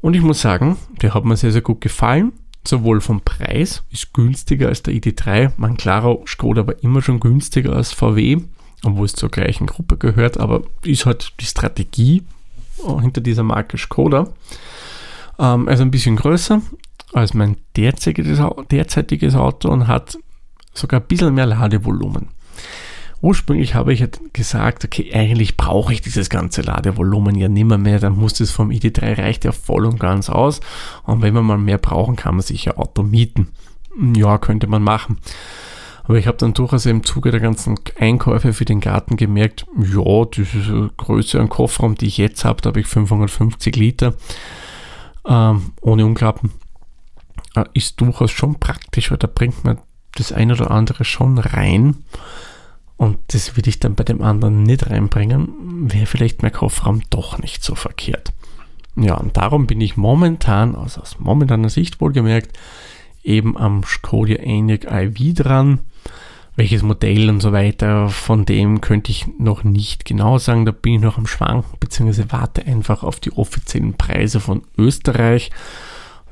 Und 0.00 0.14
ich 0.14 0.22
muss 0.22 0.40
sagen, 0.40 0.78
der 1.02 1.14
hat 1.14 1.24
mir 1.24 1.36
sehr, 1.36 1.52
sehr 1.52 1.62
gut 1.62 1.80
gefallen. 1.80 2.32
Sowohl 2.66 3.00
vom 3.00 3.22
Preis, 3.22 3.82
ist 3.90 4.12
günstiger 4.12 4.68
als 4.68 4.82
der 4.82 4.94
ID3. 4.94 5.52
Man, 5.56 5.78
klar, 5.78 6.18
Skoda 6.26 6.66
war 6.66 6.74
immer 6.82 7.00
schon 7.00 7.18
günstiger 7.18 7.74
als 7.74 7.92
VW, 7.92 8.38
obwohl 8.84 9.06
es 9.06 9.14
zur 9.14 9.30
gleichen 9.30 9.66
Gruppe 9.66 9.96
gehört, 9.96 10.38
aber 10.38 10.62
ist 10.82 11.06
halt 11.06 11.32
die 11.40 11.46
Strategie 11.46 12.22
hinter 13.00 13.22
dieser 13.22 13.42
Marke 13.44 13.78
Skoda. 13.78 14.28
Ähm, 15.38 15.68
also 15.68 15.82
ein 15.82 15.90
bisschen 15.90 16.16
größer, 16.16 16.60
als 17.12 17.34
mein 17.34 17.56
derzeitiges, 17.76 18.40
derzeitiges 18.70 19.34
Auto 19.34 19.68
und 19.68 19.88
hat 19.88 20.18
sogar 20.74 21.00
ein 21.00 21.06
bisschen 21.06 21.34
mehr 21.34 21.46
Ladevolumen. 21.46 22.28
Ursprünglich 23.22 23.74
habe 23.74 23.92
ich 23.92 24.02
gesagt, 24.32 24.84
okay, 24.84 25.10
eigentlich 25.12 25.58
brauche 25.58 25.92
ich 25.92 26.00
dieses 26.00 26.30
ganze 26.30 26.62
Ladevolumen 26.62 27.34
ja 27.34 27.48
nimmer 27.48 27.76
mehr, 27.76 28.00
dann 28.00 28.16
muss 28.16 28.34
das 28.34 28.50
vom 28.50 28.70
ID3 28.70 29.18
reicht 29.18 29.44
ja 29.44 29.52
voll 29.52 29.84
und 29.84 30.00
ganz 30.00 30.30
aus. 30.30 30.60
Und 31.04 31.20
wenn 31.20 31.34
wir 31.34 31.42
mal 31.42 31.58
mehr 31.58 31.76
brauchen, 31.76 32.16
kann 32.16 32.36
man 32.36 32.42
sich 32.42 32.64
ja 32.64 32.76
Auto 32.78 33.02
mieten. 33.02 33.48
Ja, 34.14 34.38
könnte 34.38 34.68
man 34.68 34.82
machen. 34.82 35.18
Aber 36.04 36.16
ich 36.16 36.26
habe 36.26 36.38
dann 36.38 36.54
durchaus 36.54 36.86
im 36.86 37.04
Zuge 37.04 37.30
der 37.30 37.40
ganzen 37.40 37.78
Einkäufe 37.98 38.54
für 38.54 38.64
den 38.64 38.80
Garten 38.80 39.16
gemerkt, 39.16 39.66
ja, 39.76 40.24
diese 40.24 40.90
Größe 40.96 41.38
an 41.38 41.50
Kofferraum, 41.50 41.96
die 41.96 42.06
ich 42.06 42.16
jetzt 42.16 42.44
habe, 42.44 42.62
da 42.62 42.68
habe 42.68 42.80
ich 42.80 42.86
550 42.86 43.76
Liter 43.76 44.14
ähm, 45.28 45.72
ohne 45.82 46.06
Umklappen 46.06 46.52
ist 47.74 48.00
durchaus 48.00 48.30
schon 48.30 48.58
praktisch, 48.58 49.10
weil 49.10 49.18
da 49.18 49.26
bringt 49.26 49.64
man 49.64 49.78
das 50.14 50.32
eine 50.32 50.54
oder 50.54 50.70
andere 50.70 51.04
schon 51.04 51.38
rein. 51.38 52.04
Und 52.96 53.18
das 53.28 53.56
würde 53.56 53.70
ich 53.70 53.80
dann 53.80 53.94
bei 53.94 54.04
dem 54.04 54.20
anderen 54.22 54.62
nicht 54.62 54.90
reinbringen, 54.90 55.90
wäre 55.90 56.06
vielleicht 56.06 56.42
mein 56.42 56.52
Kofferraum 56.52 57.02
doch 57.08 57.38
nicht 57.38 57.64
so 57.64 57.74
verkehrt. 57.74 58.32
Ja, 58.96 59.14
und 59.14 59.36
darum 59.36 59.66
bin 59.66 59.80
ich 59.80 59.96
momentan, 59.96 60.74
also 60.74 61.00
aus 61.00 61.18
momentaner 61.18 61.70
Sicht 61.70 62.00
wohlgemerkt, 62.00 62.58
eben 63.22 63.56
am 63.56 63.82
Skoda 63.84 64.34
Enyaq 64.34 64.84
iV 64.84 65.34
dran. 65.34 65.80
Welches 66.56 66.82
Modell 66.82 67.30
und 67.30 67.40
so 67.40 67.52
weiter, 67.52 68.10
von 68.10 68.44
dem 68.44 68.82
könnte 68.82 69.12
ich 69.12 69.26
noch 69.38 69.64
nicht 69.64 70.04
genau 70.04 70.36
sagen. 70.36 70.66
Da 70.66 70.72
bin 70.72 70.94
ich 70.94 71.00
noch 71.00 71.16
am 71.16 71.26
Schwanken, 71.26 71.78
beziehungsweise 71.78 72.30
warte 72.32 72.66
einfach 72.66 73.02
auf 73.02 73.18
die 73.20 73.32
offiziellen 73.32 73.94
Preise 73.94 74.40
von 74.40 74.62
Österreich. 74.76 75.50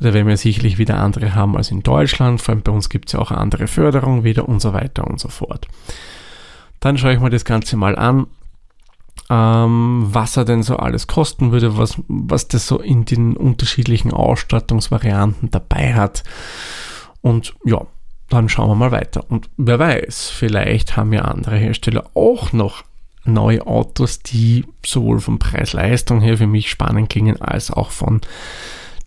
Da 0.01 0.15
werden 0.15 0.29
wir 0.29 0.37
sicherlich 0.37 0.79
wieder 0.79 0.99
andere 0.99 1.35
haben 1.35 1.57
als 1.57 1.71
in 1.71 1.83
Deutschland. 1.83 2.41
Vor 2.41 2.55
allem 2.55 2.63
bei 2.63 2.73
uns 2.73 2.89
gibt 2.89 3.09
es 3.09 3.13
ja 3.15 3.19
auch 3.19 3.31
andere 3.31 3.67
Förderung 3.67 4.25
wieder 4.25 4.49
und 4.49 4.61
so 4.61 4.73
weiter 4.73 5.07
und 5.07 5.19
so 5.19 5.29
fort. 5.29 5.67
Dann 6.81 6.99
schaue 6.99 7.15
ich 7.15 7.21
mir 7.21 7.31
das 7.31 7.45
Ganze 7.45 7.77
mal 7.77 7.97
an, 7.97 8.27
ähm, 9.31 10.07
was 10.11 10.37
er 10.37 10.45
denn 10.45 10.63
so 10.63 10.77
alles 10.77 11.07
kosten 11.07 11.51
würde, 11.51 11.77
was, 11.77 12.01
was 12.07 12.49
das 12.49 12.67
so 12.67 12.79
in 12.79 13.05
den 13.05 13.37
unterschiedlichen 13.37 14.13
Ausstattungsvarianten 14.13 15.51
dabei 15.51 15.95
hat. 15.95 16.23
Und 17.21 17.55
ja, 17.65 17.85
dann 18.29 18.49
schauen 18.49 18.71
wir 18.71 18.75
mal 18.75 18.93
weiter. 18.93 19.25
Und 19.29 19.51
wer 19.57 19.79
weiß, 19.79 20.31
vielleicht 20.31 20.97
haben 20.97 21.13
ja 21.13 21.23
andere 21.23 21.57
Hersteller 21.57 22.05
auch 22.15 22.53
noch 22.53 22.85
neue 23.25 23.67
Autos, 23.67 24.21
die 24.21 24.65
sowohl 24.85 25.21
von 25.21 25.39
Preis-Leistung 25.39 26.21
her 26.21 26.39
für 26.39 26.47
mich 26.47 26.71
spannend 26.71 27.11
klingen, 27.11 27.41
als 27.41 27.71
auch 27.71 27.91
von 27.91 28.21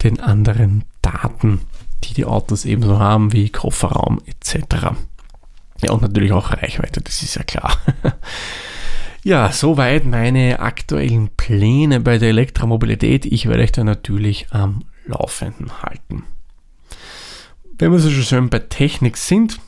den 0.03 0.20
anderen 0.20 0.84
Daten, 1.01 1.62
die 2.03 2.13
die 2.13 2.25
Autos 2.25 2.65
ebenso 2.65 3.00
haben, 3.00 3.34
wie 3.34 3.50
Kofferraum 3.50 4.20
etc. 4.25 4.96
Ja, 5.81 5.91
und 5.91 6.01
natürlich 6.01 6.31
auch 6.31 6.51
Reichweite, 6.51 7.01
das 7.01 7.24
ist 7.24 7.36
ja 7.36 7.43
klar. 7.43 7.77
ja, 9.24 9.51
soweit 9.51 10.05
meine 10.05 10.60
aktuellen 10.60 11.29
Pläne 11.36 12.00
bei 12.00 12.17
der 12.17 12.29
Elektromobilität. 12.29 13.25
Ich 13.25 13.48
werde 13.48 13.63
euch 13.63 13.72
da 13.72 13.84
natürlich 13.84 14.48
am 14.51 14.84
Laufenden 15.05 15.81
halten. 15.81 16.24
Wenn 17.77 17.91
wir 17.91 18.00
so 18.00 18.10
schön 18.12 18.50
bei 18.50 18.60
Technik 18.60 19.17
sind, 19.17 19.60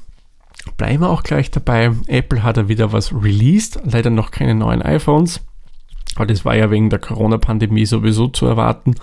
bleiben 0.78 1.02
wir 1.02 1.10
auch 1.10 1.24
gleich 1.24 1.50
dabei. 1.50 1.92
Apple 2.08 2.44
hat 2.44 2.58
ja 2.58 2.68
wieder 2.68 2.92
was 2.92 3.12
released, 3.12 3.80
leider 3.84 4.12
noch 4.12 4.30
keine 4.30 4.54
neuen 4.54 4.84
iPhones, 4.84 5.42
aber 6.16 6.28
das 6.28 6.46
war 6.46 6.56
ja 6.56 6.70
wegen 6.70 6.92
der 6.92 7.00
Corona-Pandemie 7.00 7.88
sowieso 7.88 8.28
zu 8.28 8.46
erwarten. 8.46 8.96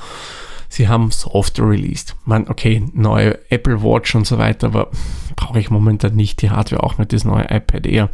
Sie 0.71 0.89
haben 0.89 1.11
Software 1.11 1.69
released. 1.69 2.15
Man, 2.25 2.49
okay, 2.49 2.83
neue 2.95 3.39
Apple 3.51 3.83
Watch 3.83 4.15
und 4.15 4.25
so 4.25 4.39
weiter, 4.39 4.69
aber 4.69 4.89
brauche 5.35 5.59
ich 5.59 5.69
momentan 5.69 6.15
nicht 6.15 6.41
die 6.43 6.51
Hardware, 6.51 6.85
auch 6.85 6.97
nicht 6.97 7.13
das 7.13 7.25
neue 7.25 7.51
iPad 7.51 7.87
Air. 7.87 8.09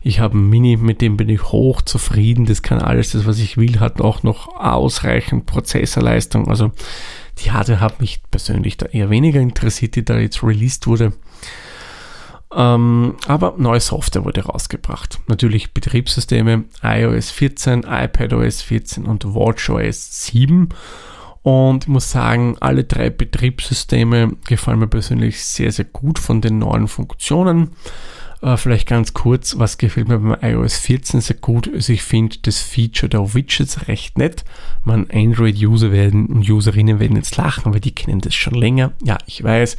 Ich 0.00 0.20
habe 0.20 0.38
ein 0.38 0.48
Mini, 0.48 0.76
mit 0.76 1.02
dem 1.02 1.16
bin 1.16 1.28
ich 1.28 1.42
hoch 1.50 1.82
zufrieden. 1.82 2.46
Das 2.46 2.62
kann 2.62 2.78
alles, 2.78 3.10
das 3.10 3.26
was 3.26 3.40
ich 3.40 3.56
will, 3.56 3.80
hat 3.80 4.00
auch 4.00 4.22
noch 4.22 4.56
ausreichend 4.56 5.46
Prozessorleistung. 5.46 6.48
Also 6.48 6.70
die 7.38 7.50
Hardware 7.50 7.80
hat 7.80 8.00
mich 8.00 8.22
persönlich 8.30 8.76
da 8.76 8.86
eher 8.86 9.10
weniger 9.10 9.40
interessiert, 9.40 9.96
die 9.96 10.04
da 10.04 10.16
jetzt 10.16 10.44
released 10.44 10.86
wurde. 10.86 11.12
Ähm, 12.54 13.16
aber 13.26 13.54
neue 13.58 13.80
Software 13.80 14.24
wurde 14.24 14.44
rausgebracht. 14.44 15.18
Natürlich 15.26 15.72
Betriebssysteme 15.72 16.64
iOS 16.82 17.32
14, 17.32 17.82
iPadOS 17.82 18.62
14 18.62 19.06
und 19.06 19.24
WatchOS 19.24 20.26
7. 20.26 20.68
Und 21.42 21.84
ich 21.84 21.88
muss 21.88 22.10
sagen, 22.10 22.56
alle 22.60 22.84
drei 22.84 23.08
Betriebssysteme 23.08 24.36
gefallen 24.46 24.78
mir 24.78 24.88
persönlich 24.88 25.42
sehr, 25.42 25.72
sehr 25.72 25.86
gut 25.86 26.18
von 26.18 26.40
den 26.40 26.58
neuen 26.58 26.86
Funktionen. 26.86 27.70
Äh, 28.42 28.56
vielleicht 28.56 28.88
ganz 28.88 29.14
kurz, 29.14 29.58
was 29.58 29.78
gefällt 29.78 30.08
mir 30.08 30.18
beim 30.18 30.36
iOS 30.42 30.78
14 30.78 31.20
sehr 31.20 31.36
gut 31.36 31.70
Also 31.72 31.92
ich 31.92 32.02
finde 32.02 32.36
das 32.42 32.60
Feature 32.60 33.08
der 33.08 33.34
Widgets 33.34 33.88
recht 33.88 34.18
nett. 34.18 34.44
Man 34.84 35.10
Android-User 35.10 35.92
werden 35.92 36.26
und 36.26 36.48
Userinnen 36.48 37.00
werden 37.00 37.16
jetzt 37.16 37.36
lachen, 37.36 37.72
weil 37.72 37.80
die 37.80 37.94
kennen 37.94 38.20
das 38.20 38.34
schon 38.34 38.54
länger. 38.54 38.92
Ja, 39.02 39.18
ich 39.26 39.42
weiß. 39.42 39.76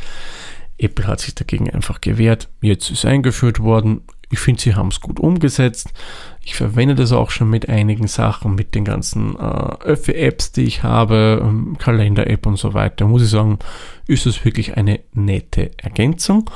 Apple 0.78 1.06
hat 1.06 1.20
sich 1.20 1.36
dagegen 1.36 1.70
einfach 1.70 2.02
gewehrt. 2.02 2.50
Jetzt 2.62 2.90
ist 2.90 3.06
eingeführt 3.06 3.60
worden. 3.60 4.02
Ich 4.32 4.40
finde, 4.40 4.62
sie 4.62 4.76
haben 4.76 4.88
es 4.88 5.02
gut 5.02 5.20
umgesetzt. 5.20 5.94
Ich 6.44 6.56
verwende 6.56 6.96
das 6.96 7.12
auch 7.12 7.30
schon 7.30 7.50
mit 7.50 7.70
einigen 7.70 8.08
Sachen, 8.08 8.56
mit 8.56 8.74
den 8.74 8.86
ganzen 8.86 9.36
äh, 9.36 9.40
Öffi-Apps, 9.84 10.54
die 10.54 10.64
ich 10.64 10.84
habe, 10.84 11.42
ähm, 11.44 11.78
Kalender-App 11.78 12.46
und 12.46 12.58
so 12.58 12.74
weiter. 12.74 13.06
Muss 13.06 13.24
ich 13.24 13.30
sagen, 13.30 13.60
ist 14.08 14.26
es 14.26 14.44
wirklich 14.44 14.78
eine 14.78 15.02
nette 15.14 15.72
Ergänzung. 15.78 16.50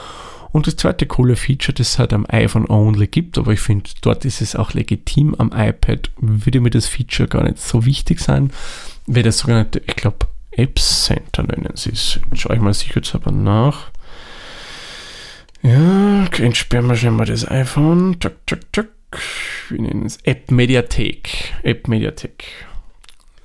Und 0.51 0.67
das 0.67 0.77
zweite 0.77 1.05
coole 1.05 1.35
Feature, 1.35 1.73
das 1.73 1.89
es 1.89 1.99
halt 1.99 2.13
am 2.13 2.25
iPhone 2.29 2.69
only 2.69 3.07
gibt, 3.07 3.37
aber 3.37 3.51
ich 3.51 3.59
finde, 3.59 3.89
dort 4.01 4.23
ist 4.23 4.41
es 4.41 4.55
auch 4.55 4.73
legitim. 4.73 5.35
Am 5.35 5.51
iPad 5.53 6.11
würde 6.17 6.61
mir 6.61 6.69
das 6.69 6.87
Feature 6.87 7.27
gar 7.27 7.43
nicht 7.43 7.59
so 7.59 7.85
wichtig 7.85 8.21
sein, 8.21 8.51
wäre 9.05 9.25
das 9.25 9.39
sogenannte, 9.39 9.81
ich 9.85 9.97
glaube, 9.97 10.27
App 10.51 10.79
Center 10.79 11.43
nennen 11.43 11.71
sie 11.75 11.91
es. 11.91 12.19
Schaue 12.33 12.55
ich 12.55 12.61
mal 12.61 12.73
sicher 12.73 12.95
jetzt 12.95 13.13
aber 13.13 13.31
nach. 13.31 13.91
Ja, 15.65 16.27
entsperren 16.37 16.85
wir 16.85 16.95
schon 16.95 17.15
mal 17.15 17.25
das 17.25 17.49
iPhone. 17.49 18.19
Tuck, 18.19 18.45
tuck, 18.45 18.71
tuck. 18.71 18.89
Wir 19.69 19.81
nennen 19.81 20.05
es 20.05 20.17
App 20.17 20.51
Mediathek. 20.51 21.55
App 21.63 21.87
Mediathek. 21.87 22.45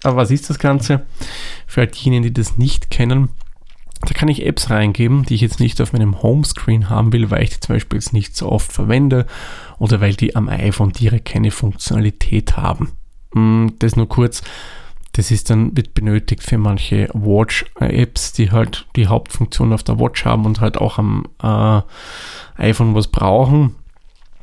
Aber 0.02 0.16
was 0.16 0.30
ist 0.30 0.50
das 0.50 0.58
Ganze? 0.58 1.06
Für 1.66 1.80
all 1.80 1.86
diejenigen, 1.86 2.24
die 2.24 2.34
das 2.34 2.58
nicht 2.58 2.90
kennen, 2.90 3.30
da 4.02 4.12
kann 4.12 4.28
ich 4.28 4.44
Apps 4.44 4.68
reingeben, 4.68 5.24
die 5.24 5.34
ich 5.34 5.40
jetzt 5.40 5.60
nicht 5.60 5.80
auf 5.80 5.94
meinem 5.94 6.22
Homescreen 6.22 6.90
haben 6.90 7.14
will, 7.14 7.30
weil 7.30 7.44
ich 7.44 7.50
die 7.50 7.60
zum 7.60 7.76
Beispiel 7.76 7.98
jetzt 7.98 8.12
nicht 8.12 8.36
so 8.36 8.52
oft 8.52 8.70
verwende 8.70 9.26
oder 9.78 10.02
weil 10.02 10.12
die 10.12 10.36
am 10.36 10.50
iPhone 10.50 10.92
direkt 10.92 11.26
keine 11.26 11.50
Funktionalität 11.50 12.58
haben. 12.58 12.92
Hm, 13.32 13.76
das 13.78 13.96
nur 13.96 14.10
kurz. 14.10 14.42
Das 15.12 15.30
ist 15.30 15.50
dann 15.50 15.76
wird 15.76 15.94
benötigt 15.94 16.42
für 16.42 16.58
manche 16.58 17.08
Watch-Apps, 17.12 18.32
die 18.32 18.50
halt 18.52 18.86
die 18.96 19.08
Hauptfunktion 19.08 19.72
auf 19.72 19.82
der 19.82 19.98
Watch 19.98 20.24
haben 20.24 20.46
und 20.46 20.60
halt 20.60 20.78
auch 20.78 20.98
am 20.98 21.26
äh, 21.42 21.82
iPhone 22.56 22.94
was 22.94 23.08
brauchen. 23.08 23.74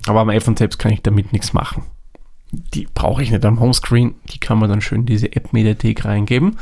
Aber 0.07 0.21
am 0.21 0.29
iPhone 0.29 0.57
selbst 0.57 0.77
kann 0.77 0.91
ich 0.91 1.01
damit 1.01 1.33
nichts 1.33 1.53
machen. 1.53 1.83
Die 2.51 2.87
brauche 2.93 3.23
ich 3.23 3.31
nicht 3.31 3.45
am 3.45 3.59
Homescreen. 3.59 4.15
Die 4.31 4.39
kann 4.39 4.57
man 4.59 4.69
dann 4.69 4.81
schön 4.81 5.01
in 5.01 5.05
diese 5.05 5.35
App-Mediathek 5.35 6.05
reingeben. 6.05 6.57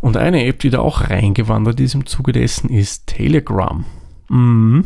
Und 0.00 0.16
eine 0.16 0.44
App, 0.44 0.58
die 0.60 0.70
da 0.70 0.80
auch 0.80 1.08
reingewandert 1.08 1.80
ist 1.80 1.94
im 1.94 2.06
Zuge 2.06 2.32
dessen, 2.32 2.68
ist 2.68 3.06
Telegram. 3.06 3.84
Mhm. 4.28 4.84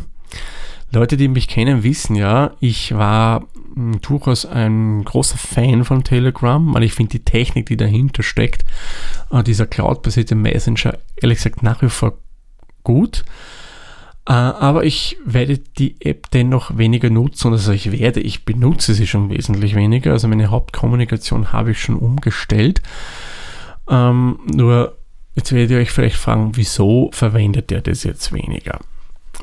Leute, 0.91 1.17
die 1.17 1.27
mich 1.27 1.47
kennen, 1.47 1.83
wissen 1.83 2.15
ja, 2.15 2.51
ich 2.59 2.93
war 2.95 3.47
hm, 3.75 4.01
durchaus 4.01 4.45
ein 4.45 5.03
großer 5.03 5.37
Fan 5.37 5.85
von 5.85 6.03
Telegram, 6.03 6.73
weil 6.73 6.83
ich 6.83 6.93
finde 6.93 7.11
die 7.11 7.23
Technik, 7.23 7.67
die 7.67 7.77
dahinter 7.77 8.23
steckt, 8.23 8.65
äh, 9.31 9.43
dieser 9.43 9.67
cloud-basierte 9.67 10.35
Messenger, 10.35 10.97
ehrlich 11.21 11.37
gesagt 11.37 11.63
nach 11.63 11.81
wie 11.81 11.89
vor 11.89 12.17
gut. 12.83 13.23
Äh, 14.27 14.33
aber 14.33 14.83
ich 14.83 15.17
werde 15.25 15.57
die 15.57 15.95
App 16.01 16.29
dennoch 16.31 16.77
weniger 16.77 17.09
nutzen. 17.09 17.51
Also 17.51 17.71
ich 17.71 17.91
werde, 17.91 18.19
ich 18.19 18.45
benutze 18.45 18.93
sie 18.93 19.07
schon 19.07 19.29
wesentlich 19.29 19.75
weniger. 19.75 20.11
Also 20.11 20.27
meine 20.27 20.51
Hauptkommunikation 20.51 21.53
habe 21.53 21.71
ich 21.71 21.81
schon 21.81 21.95
umgestellt. 21.95 22.81
Ähm, 23.89 24.39
nur 24.45 24.97
Jetzt 25.35 25.53
werdet 25.53 25.71
ihr 25.71 25.77
euch 25.77 25.91
vielleicht 25.91 26.17
fragen, 26.17 26.51
wieso 26.55 27.09
verwendet 27.13 27.71
er 27.71 27.81
das 27.81 28.03
jetzt 28.03 28.33
weniger, 28.33 28.79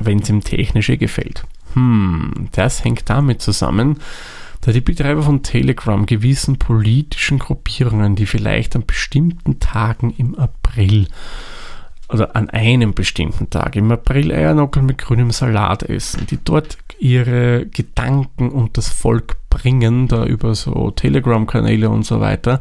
wenn 0.01 0.21
es 0.21 0.29
ihm 0.29 0.43
technische 0.43 0.97
gefällt? 0.97 1.45
Hm, 1.75 2.49
das 2.53 2.85
hängt 2.85 3.09
damit 3.11 3.43
zusammen, 3.43 3.99
da 4.61 4.73
die 4.73 4.81
Betreiber 4.81 5.23
von 5.23 5.43
Telegram 5.43 6.05
gewissen 6.07 6.59
politischen 6.59 7.39
Gruppierungen, 7.39 8.17
die 8.17 8.27
vielleicht 8.27 8.75
an 8.75 8.87
bestimmten 8.87 9.61
Tagen 9.61 10.13
im 10.17 10.35
April 10.35 11.07
oder 12.09 12.35
an 12.35 12.49
einem 12.51 12.95
bestimmten 12.95 13.51
Tag 13.51 13.77
im 13.77 13.93
April 13.93 14.33
Eiernockel 14.33 14.83
mit 14.83 14.99
grünem 14.99 15.31
Salat 15.31 15.83
essen, 15.83 16.27
die 16.27 16.39
dort 16.43 16.79
ihre 16.99 17.67
Gedanken 17.67 18.51
und 18.51 18.79
das 18.79 18.89
Volk 18.89 19.37
bringen, 19.51 20.09
da 20.09 20.25
über 20.25 20.55
so 20.55 20.91
Telegram-Kanäle 20.91 21.91
und 21.91 22.05
so 22.05 22.21
weiter, 22.21 22.61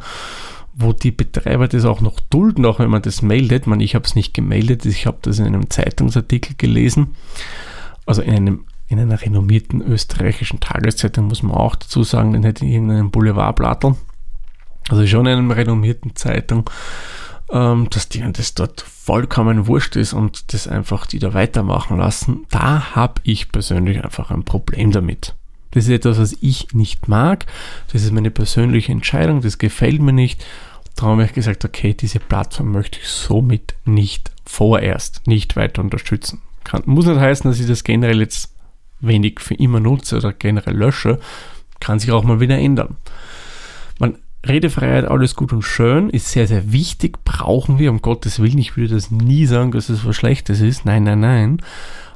wo 0.77 0.93
die 0.93 1.11
Betreiber 1.11 1.67
das 1.67 1.85
auch 1.85 2.01
noch 2.01 2.19
dulden, 2.19 2.65
auch 2.65 2.79
wenn 2.79 2.91
man 2.91 3.01
das 3.01 3.23
meldet. 3.23 3.65
Man, 3.65 3.79
ich 3.79 3.95
habe 3.95 4.05
es 4.05 4.15
nicht 4.15 4.33
gemeldet, 4.35 4.85
ich 4.85 5.07
habe 5.07 5.17
das 5.23 5.39
in 5.39 5.47
einem 5.47 5.69
Zeitungsartikel 5.69 6.55
gelesen, 6.57 7.15
also 8.05 8.21
in 8.21 8.33
einem 8.33 8.65
in 8.89 8.99
einer 8.99 9.21
renommierten 9.21 9.81
österreichischen 9.81 10.61
Tageszeitung, 10.61 11.25
muss 11.25 11.43
man 11.43 11.57
auch 11.57 11.75
dazu 11.75 12.03
sagen, 12.03 12.33
in 12.35 12.43
irgendeinem 12.45 13.11
Boulevardblattel, 13.11 13.95
also 14.87 15.05
schon 15.05 15.25
in 15.25 15.39
einer 15.39 15.57
renommierten 15.57 16.15
Zeitung, 16.15 16.69
ähm, 17.51 17.89
dass 17.89 18.07
denen 18.07 18.31
das 18.31 18.53
dort 18.53 18.79
vollkommen 18.79 19.67
wurscht 19.67 19.97
ist 19.97 20.13
und 20.13 20.53
das 20.53 20.69
einfach 20.69 21.05
die 21.05 21.19
da 21.19 21.33
weitermachen 21.33 21.97
lassen. 21.97 22.45
Da 22.49 22.95
habe 22.95 23.21
ich 23.23 23.51
persönlich 23.51 24.01
einfach 24.01 24.31
ein 24.31 24.45
Problem 24.45 24.91
damit. 24.91 25.35
Das 25.71 25.85
ist 25.85 25.91
etwas, 25.91 26.19
was 26.19 26.37
ich 26.41 26.73
nicht 26.73 27.07
mag. 27.07 27.45
Das 27.91 28.03
ist 28.03 28.11
meine 28.11 28.31
persönliche 28.31 28.91
Entscheidung. 28.91 29.41
Das 29.41 29.57
gefällt 29.57 30.01
mir 30.01 30.13
nicht. 30.13 30.45
Darum 30.95 31.13
habe 31.13 31.25
ich 31.25 31.33
gesagt, 31.33 31.63
okay, 31.63 31.93
diese 31.93 32.19
Plattform 32.19 32.71
möchte 32.71 32.99
ich 32.99 33.07
somit 33.07 33.75
nicht 33.85 34.31
vorerst 34.45 35.27
nicht 35.27 35.55
weiter 35.55 35.81
unterstützen. 35.81 36.41
Kann, 36.63 36.83
muss 36.85 37.05
nicht 37.05 37.19
heißen, 37.19 37.49
dass 37.49 37.59
ich 37.59 37.67
das 37.67 37.83
generell 37.83 38.19
jetzt 38.19 38.53
wenig 38.99 39.39
für 39.39 39.53
immer 39.53 39.79
nutze 39.79 40.17
oder 40.17 40.33
generell 40.33 40.75
lösche. 40.75 41.19
Kann 41.79 41.99
sich 41.99 42.11
auch 42.11 42.23
mal 42.23 42.39
wieder 42.39 42.57
ändern. 42.57 42.97
Man, 43.99 44.17
Redefreiheit, 44.45 45.05
alles 45.05 45.35
gut 45.35 45.53
und 45.53 45.61
schön, 45.61 46.09
ist 46.09 46.31
sehr, 46.31 46.47
sehr 46.47 46.71
wichtig, 46.71 47.23
brauchen 47.23 47.77
wir, 47.77 47.91
um 47.91 48.01
Gottes 48.01 48.39
Willen. 48.39 48.57
Ich 48.57 48.77
würde 48.77 48.95
das 48.95 49.11
nie 49.11 49.45
sagen, 49.45 49.71
dass 49.71 49.89
es 49.89 50.05
was 50.05 50.15
Schlechtes 50.15 50.61
ist. 50.61 50.85
Nein, 50.85 51.03
nein, 51.03 51.19
nein. 51.19 51.61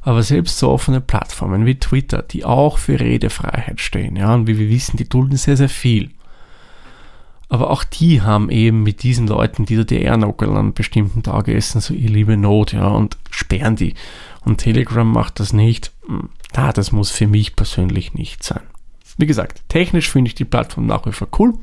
Aber 0.01 0.23
selbst 0.23 0.57
so 0.57 0.69
offene 0.69 0.99
Plattformen 0.99 1.65
wie 1.65 1.79
Twitter, 1.79 2.23
die 2.23 2.43
auch 2.43 2.77
für 2.79 2.99
Redefreiheit 2.99 3.79
stehen, 3.79 4.15
ja, 4.15 4.33
und 4.33 4.47
wie 4.47 4.57
wir 4.57 4.69
wissen, 4.69 4.97
die 4.97 5.07
dulden 5.07 5.37
sehr, 5.37 5.57
sehr 5.57 5.69
viel. 5.69 6.09
Aber 7.49 7.69
auch 7.69 7.83
die 7.83 8.21
haben 8.21 8.49
eben 8.49 8.81
mit 8.81 9.03
diesen 9.03 9.27
Leuten, 9.27 9.65
die 9.65 9.75
da 9.75 9.83
die 9.83 10.01
Ehrnockel 10.01 10.49
an 10.55 10.73
bestimmten 10.73 11.21
Tagen 11.21 11.51
essen, 11.51 11.81
so 11.81 11.93
ihr 11.93 12.09
liebe 12.09 12.37
Not, 12.37 12.71
ja, 12.71 12.87
und 12.87 13.17
sperren 13.29 13.75
die. 13.75 13.93
Und 14.45 14.59
Telegram 14.59 15.11
macht 15.11 15.39
das 15.39 15.51
nicht. 15.51 15.91
Hm, 16.07 16.29
da, 16.53 16.71
das 16.71 16.91
muss 16.91 17.11
für 17.11 17.27
mich 17.27 17.55
persönlich 17.55 18.13
nicht 18.13 18.43
sein. 18.43 18.61
Wie 19.17 19.25
gesagt, 19.25 19.63
technisch 19.67 20.09
finde 20.09 20.29
ich 20.29 20.35
die 20.35 20.45
Plattform 20.45 20.85
nach 20.85 21.05
wie 21.05 21.11
vor 21.11 21.27
cool. 21.39 21.53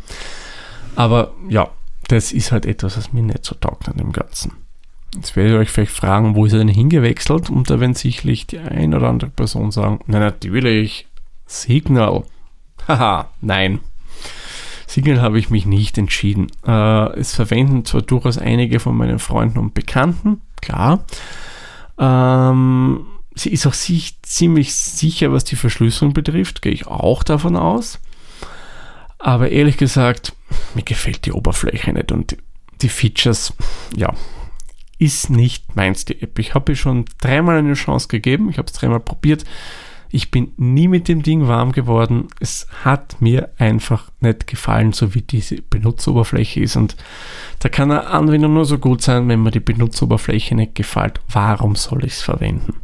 Aber 0.94 1.32
ja, 1.48 1.70
das 2.08 2.32
ist 2.32 2.52
halt 2.52 2.66
etwas, 2.66 2.96
was 2.98 3.12
mir 3.12 3.22
nicht 3.22 3.44
so 3.44 3.54
taugt 3.54 3.88
an 3.88 3.96
dem 3.96 4.12
Ganzen. 4.12 4.52
Jetzt 5.14 5.36
werdet 5.36 5.54
ihr 5.54 5.58
euch 5.58 5.70
vielleicht 5.70 5.92
fragen, 5.92 6.34
wo 6.34 6.44
ist 6.44 6.52
er 6.52 6.58
denn 6.58 6.68
hingewechselt? 6.68 7.50
Und 7.50 7.70
da 7.70 7.80
werden 7.80 7.94
sicherlich 7.94 8.46
die 8.46 8.58
ein 8.58 8.94
oder 8.94 9.08
andere 9.08 9.30
Person 9.30 9.70
sagen, 9.70 10.00
na 10.06 10.18
natürlich, 10.18 11.06
Signal. 11.46 12.24
Haha, 12.88 13.30
nein. 13.40 13.80
Signal 14.86 15.20
habe 15.20 15.38
ich 15.38 15.50
mich 15.50 15.66
nicht 15.66 15.98
entschieden. 15.98 16.48
Äh, 16.66 17.18
es 17.18 17.34
verwenden 17.34 17.84
zwar 17.84 18.02
durchaus 18.02 18.38
einige 18.38 18.80
von 18.80 18.96
meinen 18.96 19.18
Freunden 19.18 19.58
und 19.58 19.74
Bekannten, 19.74 20.42
klar. 20.60 21.04
Ähm, 21.98 23.06
sie 23.34 23.50
ist 23.50 23.66
auch 23.66 23.74
sich 23.74 24.20
ziemlich 24.22 24.74
sicher, 24.74 25.32
was 25.32 25.44
die 25.44 25.56
Verschlüsselung 25.56 26.14
betrifft, 26.14 26.62
gehe 26.62 26.72
ich 26.72 26.86
auch 26.86 27.22
davon 27.22 27.56
aus. 27.56 27.98
Aber 29.18 29.50
ehrlich 29.50 29.76
gesagt, 29.76 30.32
mir 30.74 30.82
gefällt 30.82 31.26
die 31.26 31.32
Oberfläche 31.32 31.92
nicht 31.92 32.12
und 32.12 32.36
die 32.80 32.88
Features, 32.88 33.52
ja, 33.96 34.14
ist 34.98 35.30
nicht 35.30 35.76
meins, 35.76 36.04
die 36.04 36.20
App. 36.22 36.38
Ich 36.38 36.54
habe 36.54 36.72
ihr 36.72 36.76
schon 36.76 37.04
dreimal 37.20 37.58
eine 37.58 37.74
Chance 37.74 38.08
gegeben, 38.08 38.50
ich 38.50 38.58
habe 38.58 38.66
es 38.66 38.72
dreimal 38.72 39.00
probiert. 39.00 39.44
Ich 40.10 40.30
bin 40.30 40.52
nie 40.56 40.88
mit 40.88 41.06
dem 41.06 41.22
Ding 41.22 41.48
warm 41.48 41.72
geworden. 41.72 42.28
Es 42.40 42.66
hat 42.82 43.20
mir 43.20 43.50
einfach 43.58 44.10
nicht 44.20 44.46
gefallen, 44.46 44.94
so 44.94 45.14
wie 45.14 45.20
diese 45.20 45.60
Benutzeroberfläche 45.60 46.60
ist. 46.60 46.76
Und 46.76 46.96
da 47.58 47.68
kann 47.68 47.90
eine 47.90 48.06
Anwendung 48.06 48.54
nur 48.54 48.64
so 48.64 48.78
gut 48.78 49.02
sein, 49.02 49.28
wenn 49.28 49.42
mir 49.42 49.50
die 49.50 49.60
Benutzeroberfläche 49.60 50.54
nicht 50.54 50.74
gefällt. 50.74 51.20
Warum 51.28 51.74
soll 51.76 52.04
ich 52.04 52.14
es 52.14 52.22
verwenden? 52.22 52.76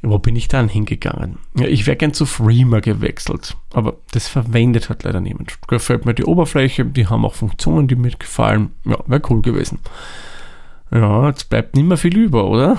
Wo 0.00 0.18
bin 0.18 0.36
ich 0.36 0.48
dann 0.48 0.68
hingegangen? 0.68 1.38
Ja, 1.56 1.66
ich 1.66 1.86
wäre 1.86 1.96
gern 1.96 2.14
zu 2.14 2.24
Freema 2.24 2.78
gewechselt, 2.80 3.56
aber 3.72 3.96
das 4.12 4.28
verwendet 4.28 4.88
hat 4.88 5.02
leider 5.02 5.20
niemand. 5.20 5.58
Gefällt 5.66 6.06
mir 6.06 6.14
die 6.14 6.24
Oberfläche, 6.24 6.84
die 6.84 7.08
haben 7.08 7.24
auch 7.24 7.34
Funktionen, 7.34 7.88
die 7.88 7.96
mir 7.96 8.12
gefallen. 8.12 8.70
Ja, 8.84 8.98
wäre 9.06 9.22
cool 9.28 9.42
gewesen. 9.42 9.80
Ja, 10.90 11.28
jetzt 11.28 11.50
bleibt 11.50 11.76
nicht 11.76 11.86
mehr 11.86 11.96
viel 11.96 12.16
über, 12.16 12.46
oder? 12.46 12.76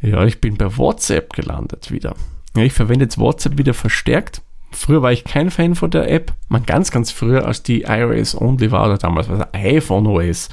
Ja, 0.00 0.24
ich 0.24 0.40
bin 0.40 0.56
bei 0.56 0.76
WhatsApp 0.76 1.34
gelandet 1.34 1.90
wieder. 1.90 2.14
Ja, 2.56 2.62
ich 2.62 2.72
verwende 2.72 3.04
jetzt 3.04 3.18
WhatsApp 3.18 3.58
wieder 3.58 3.74
verstärkt. 3.74 4.42
Früher 4.72 5.02
war 5.02 5.12
ich 5.12 5.24
kein 5.24 5.50
Fan 5.50 5.74
von 5.74 5.90
der 5.90 6.10
App. 6.10 6.32
Man 6.48 6.64
ganz, 6.64 6.90
ganz 6.90 7.10
früher, 7.10 7.46
als 7.46 7.62
die 7.62 7.82
iOS 7.82 8.40
Only 8.40 8.70
war, 8.70 8.86
oder 8.86 8.98
damals 8.98 9.28
war 9.28 9.40
es 9.40 9.60
iPhone 9.60 10.06
OS, 10.06 10.48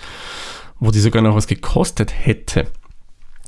wo 0.80 0.92
die 0.92 1.00
sogar 1.00 1.22
noch 1.22 1.36
was 1.36 1.48
gekostet 1.48 2.14
hätte, 2.26 2.68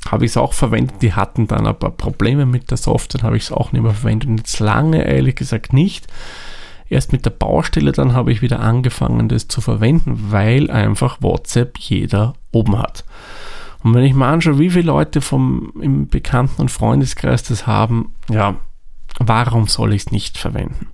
habe 0.08 0.24
ich 0.24 0.30
es 0.30 0.36
auch 0.36 0.54
verwendet. 0.54 1.02
Die 1.02 1.12
hatten 1.12 1.46
dann 1.46 1.66
ein 1.66 1.78
paar 1.78 1.90
Probleme 1.90 2.46
mit 2.46 2.70
der 2.70 2.78
Software, 2.78 3.22
habe 3.22 3.36
ich 3.36 3.44
es 3.44 3.52
auch 3.52 3.72
nicht 3.72 3.82
mehr 3.82 3.92
verwendet. 3.92 4.28
Und 4.28 4.38
jetzt 4.38 4.58
lange, 4.60 5.04
ehrlich 5.04 5.36
gesagt, 5.36 5.72
nicht. 5.72 6.06
Erst 6.90 7.12
mit 7.12 7.24
der 7.24 7.30
Baustelle 7.30 7.92
dann 7.92 8.14
habe 8.14 8.32
ich 8.32 8.42
wieder 8.42 8.60
angefangen, 8.60 9.28
das 9.28 9.46
zu 9.46 9.60
verwenden, 9.60 10.26
weil 10.30 10.70
einfach 10.70 11.22
WhatsApp 11.22 11.78
jeder 11.78 12.34
oben 12.50 12.78
hat. 12.78 13.04
Und 13.82 13.94
wenn 13.94 14.04
ich 14.04 14.12
mal 14.12 14.32
anschaue, 14.32 14.58
wie 14.58 14.70
viele 14.70 14.86
Leute 14.86 15.20
vom, 15.20 15.72
im 15.80 16.08
Bekannten- 16.08 16.60
und 16.60 16.70
Freundeskreis 16.70 17.44
das 17.44 17.66
haben, 17.66 18.12
ja, 18.28 18.56
warum 19.18 19.68
soll 19.68 19.94
ich 19.94 20.06
es 20.06 20.12
nicht 20.12 20.36
verwenden? 20.36 20.88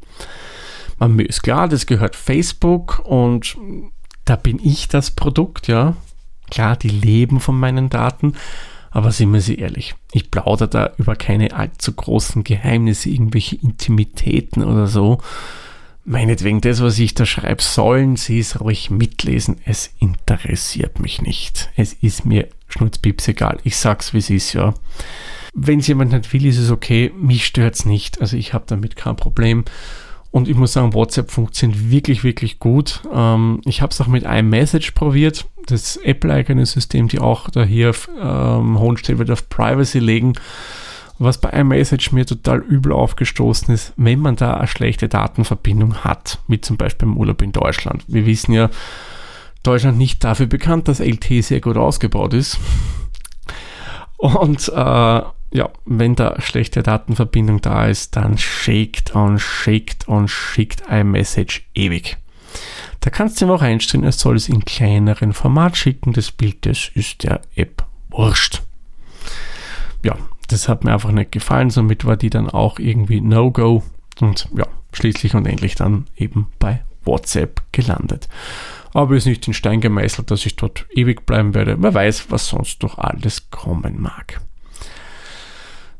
Man 0.98 1.18
ist 1.18 1.42
klar, 1.42 1.66
das 1.66 1.86
gehört 1.86 2.14
Facebook 2.14 3.00
und 3.04 3.56
da 4.26 4.36
bin 4.36 4.60
ich 4.62 4.88
das 4.88 5.10
Produkt, 5.10 5.66
ja. 5.66 5.96
Klar, 6.50 6.76
die 6.76 6.88
leben 6.88 7.40
von 7.40 7.58
meinen 7.58 7.88
Daten, 7.88 8.34
aber 8.90 9.12
sind 9.12 9.32
wir 9.32 9.40
sie 9.40 9.56
ehrlich, 9.56 9.94
ich 10.12 10.30
plaudere 10.30 10.68
da 10.68 10.90
über 10.96 11.16
keine 11.16 11.54
allzu 11.54 11.92
großen 11.92 12.44
Geheimnisse, 12.44 13.10
irgendwelche 13.10 13.56
Intimitäten 13.56 14.62
oder 14.62 14.86
so. 14.86 15.18
Meinetwegen, 16.08 16.60
das, 16.60 16.80
was 16.80 17.00
ich 17.00 17.14
da 17.14 17.26
schreibe, 17.26 17.60
sollen 17.60 18.14
Sie 18.14 18.38
es 18.38 18.60
ruhig 18.60 18.90
mitlesen. 18.90 19.56
Es 19.64 19.90
interessiert 19.98 21.00
mich 21.00 21.20
nicht. 21.20 21.68
Es 21.74 21.94
ist 21.94 22.24
mir 22.24 22.46
schnutzpips 22.68 23.26
egal. 23.26 23.58
Ich 23.64 23.76
sag's, 23.76 24.14
wie 24.14 24.18
es 24.18 24.30
ist, 24.30 24.52
ja. 24.52 24.74
Wenn 25.52 25.80
es 25.80 25.88
jemand 25.88 26.12
nicht 26.12 26.32
will, 26.32 26.46
ist 26.46 26.58
es 26.58 26.70
okay. 26.70 27.12
Mich 27.18 27.44
stört's 27.44 27.86
nicht. 27.86 28.20
Also 28.20 28.36
ich 28.36 28.54
habe 28.54 28.64
damit 28.68 28.94
kein 28.94 29.16
Problem. 29.16 29.64
Und 30.30 30.46
ich 30.46 30.54
muss 30.54 30.74
sagen, 30.74 30.94
WhatsApp 30.94 31.32
funktioniert 31.32 31.90
wirklich, 31.90 32.22
wirklich 32.22 32.60
gut. 32.60 33.02
Ähm, 33.12 33.60
ich 33.64 33.82
habe 33.82 33.90
es 33.90 34.00
auch 34.00 34.06
mit 34.06 34.22
iMessage 34.22 34.92
probiert. 34.92 35.46
Das 35.66 35.96
Apple-eigene 35.96 36.66
System, 36.66 37.08
die 37.08 37.18
auch 37.18 37.50
da 37.50 37.64
hier 37.64 37.90
auf 37.90 38.08
ähm, 38.16 38.78
hohen 38.78 38.96
Stellenwert 38.96 39.32
auf 39.32 39.48
Privacy 39.48 39.98
legen. 39.98 40.34
Was 41.18 41.38
bei 41.38 41.50
iMessage 41.50 42.12
mir 42.12 42.26
total 42.26 42.58
übel 42.58 42.92
aufgestoßen 42.92 43.72
ist, 43.72 43.92
wenn 43.96 44.20
man 44.20 44.36
da 44.36 44.54
eine 44.54 44.66
schlechte 44.66 45.08
Datenverbindung 45.08 46.04
hat, 46.04 46.38
wie 46.46 46.60
zum 46.60 46.76
Beispiel 46.76 47.08
im 47.08 47.16
Urlaub 47.16 47.40
in 47.40 47.52
Deutschland. 47.52 48.04
Wir 48.06 48.26
wissen 48.26 48.52
ja, 48.52 48.68
Deutschland 49.62 49.98
nicht 49.98 50.22
dafür 50.22 50.46
bekannt, 50.46 50.88
dass 50.88 51.00
LTE 51.00 51.42
sehr 51.42 51.60
gut 51.60 51.76
ausgebaut 51.76 52.34
ist. 52.34 52.58
Und 54.18 54.68
äh, 54.68 55.22
ja, 55.52 55.70
wenn 55.84 56.14
da 56.14 56.40
schlechte 56.40 56.82
Datenverbindung 56.82 57.60
da 57.60 57.86
ist, 57.86 58.16
dann 58.16 58.36
shakt 58.36 59.14
und 59.14 59.38
shakt 59.38 60.08
und 60.08 60.28
schickt 60.28 60.82
iMessage 60.90 61.62
ewig. 61.74 62.16
Da 63.00 63.10
kannst 63.10 63.40
du 63.40 63.46
ihm 63.46 63.50
auch 63.50 63.62
einstellen, 63.62 64.04
er 64.04 64.12
soll 64.12 64.36
es 64.36 64.48
in 64.48 64.64
kleineren 64.64 65.32
Format 65.32 65.76
schicken. 65.76 66.12
Das 66.12 66.30
Bild, 66.30 66.66
das 66.66 66.90
ist 66.94 67.22
der 67.22 67.40
App 67.54 67.84
wurscht. 68.10 68.62
Ja, 70.02 70.16
das 70.46 70.68
hat 70.68 70.84
mir 70.84 70.92
einfach 70.92 71.12
nicht 71.12 71.32
gefallen. 71.32 71.70
Somit 71.70 72.04
war 72.04 72.16
die 72.16 72.30
dann 72.30 72.48
auch 72.48 72.78
irgendwie 72.78 73.20
No-Go. 73.20 73.82
Und 74.20 74.48
ja, 74.56 74.66
schließlich 74.92 75.34
und 75.34 75.46
endlich 75.46 75.74
dann 75.74 76.06
eben 76.16 76.48
bei 76.58 76.82
WhatsApp 77.04 77.62
gelandet. 77.72 78.28
Aber 78.92 79.14
ist 79.14 79.26
nicht 79.26 79.46
in 79.46 79.54
Stein 79.54 79.80
gemeißelt, 79.80 80.30
dass 80.30 80.46
ich 80.46 80.56
dort 80.56 80.86
ewig 80.90 81.26
bleiben 81.26 81.54
werde. 81.54 81.76
Wer 81.78 81.94
weiß, 81.94 82.30
was 82.30 82.48
sonst 82.48 82.82
noch 82.82 82.98
alles 82.98 83.50
kommen 83.50 84.00
mag. 84.00 84.40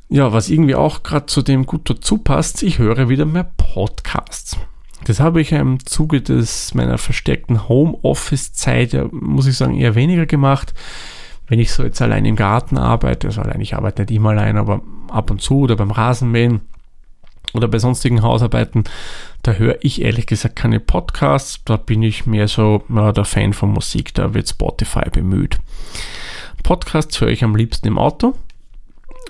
Ja, 0.09 0.33
was 0.33 0.49
irgendwie 0.49 0.77
auch 0.77 1.03
gerade 1.03 1.27
zu 1.27 1.43
dem 1.43 1.67
gut 1.67 1.91
dazu 1.91 2.19
passt, 2.19 2.63
ich 2.63 2.79
höre 2.79 3.09
wieder 3.09 3.25
mehr 3.25 3.51
Podcasts. 3.57 4.57
Das 5.05 5.21
habe 5.21 5.41
ich 5.41 5.53
im 5.53 5.85
Zuge 5.85 6.23
des 6.23 6.75
meiner 6.75 6.99
verstärkten 6.99 7.69
Homeoffice-Zeit, 7.69 9.13
muss 9.13 9.47
ich 9.47 9.57
sagen, 9.57 9.77
eher 9.77 9.95
weniger 9.95 10.27
gemacht 10.27 10.75
wenn 11.49 11.59
ich 11.59 11.73
so 11.73 11.85
jetzt 11.85 12.03
allein 12.03 12.25
im 12.25 12.37
Garten 12.37 12.77
arbeite, 12.79 13.29
also 13.29 13.41
allein, 13.41 13.61
ich 13.61 13.75
arbeite 13.75 14.03
nicht 14.03 14.11
immer 14.11 14.31
allein, 14.31 14.57
aber 14.57 14.81
ab 15.09 15.31
und 15.31 15.41
zu 15.41 15.61
oder 15.61 15.77
beim 15.77 15.91
Rasenmähen 15.91 16.63
oder 17.55 17.69
bei 17.69 17.79
sonstigen 17.79 18.23
Hausarbeiten, 18.23 18.85
da 19.43 19.53
höre 19.53 19.79
ich 19.81 20.03
ehrlich 20.03 20.27
gesagt 20.27 20.57
keine 20.57 20.81
Podcasts. 20.81 21.61
Da 21.65 21.77
bin 21.77 22.03
ich 22.03 22.27
mehr 22.27 22.49
so 22.49 22.83
ja, 22.89 23.13
der 23.13 23.25
Fan 23.25 23.53
von 23.53 23.73
Musik, 23.73 24.13
da 24.15 24.35
wird 24.35 24.49
Spotify 24.49 25.09
bemüht. 25.11 25.59
Podcasts 26.63 27.21
höre 27.21 27.29
ich 27.29 27.45
am 27.45 27.55
liebsten 27.55 27.87
im 27.87 27.99
Auto, 27.99 28.35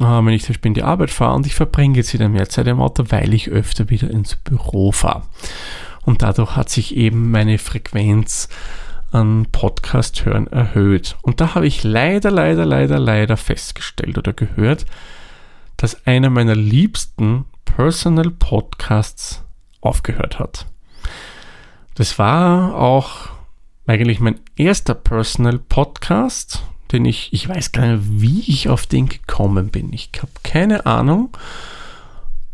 äh, 0.00 0.04
wenn 0.04 0.28
ich 0.28 0.42
zum 0.42 0.54
Beispiel 0.54 0.70
in 0.70 0.74
die 0.74 0.82
Arbeit 0.82 1.10
fahre 1.10 1.36
und 1.36 1.46
ich 1.46 1.54
verbringe 1.54 1.96
jetzt 1.96 2.14
wieder 2.14 2.28
mehr 2.30 2.48
Zeit 2.48 2.66
im 2.66 2.80
Auto, 2.80 3.04
weil 3.10 3.34
ich 3.34 3.50
öfter 3.50 3.90
wieder 3.90 4.10
ins 4.10 4.36
Büro 4.36 4.90
fahre. 4.90 5.22
Und 6.02 6.22
dadurch 6.22 6.56
hat 6.56 6.70
sich 6.70 6.96
eben 6.96 7.30
meine 7.30 7.58
Frequenz 7.58 8.48
an 9.16 9.46
Podcast 9.50 10.26
hören 10.26 10.46
erhöht. 10.46 11.16
Und 11.22 11.40
da 11.40 11.54
habe 11.54 11.66
ich 11.66 11.82
leider, 11.82 12.30
leider, 12.30 12.66
leider, 12.66 12.98
leider 12.98 13.38
festgestellt 13.38 14.18
oder 14.18 14.34
gehört, 14.34 14.84
dass 15.78 16.06
einer 16.06 16.28
meiner 16.28 16.54
liebsten 16.54 17.46
Personal 17.64 18.30
Podcasts 18.30 19.42
aufgehört 19.80 20.38
hat. 20.38 20.66
Das 21.94 22.18
war 22.18 22.74
auch 22.76 23.30
eigentlich 23.86 24.20
mein 24.20 24.38
erster 24.54 24.94
Personal 24.94 25.58
Podcast, 25.58 26.62
den 26.92 27.06
ich, 27.06 27.32
ich 27.32 27.48
weiß 27.48 27.72
gar 27.72 27.86
nicht, 27.86 28.02
wie 28.20 28.40
ich 28.40 28.68
auf 28.68 28.86
den 28.86 29.08
gekommen 29.08 29.70
bin. 29.70 29.94
Ich 29.94 30.10
habe 30.18 30.32
keine 30.42 30.84
Ahnung, 30.84 31.30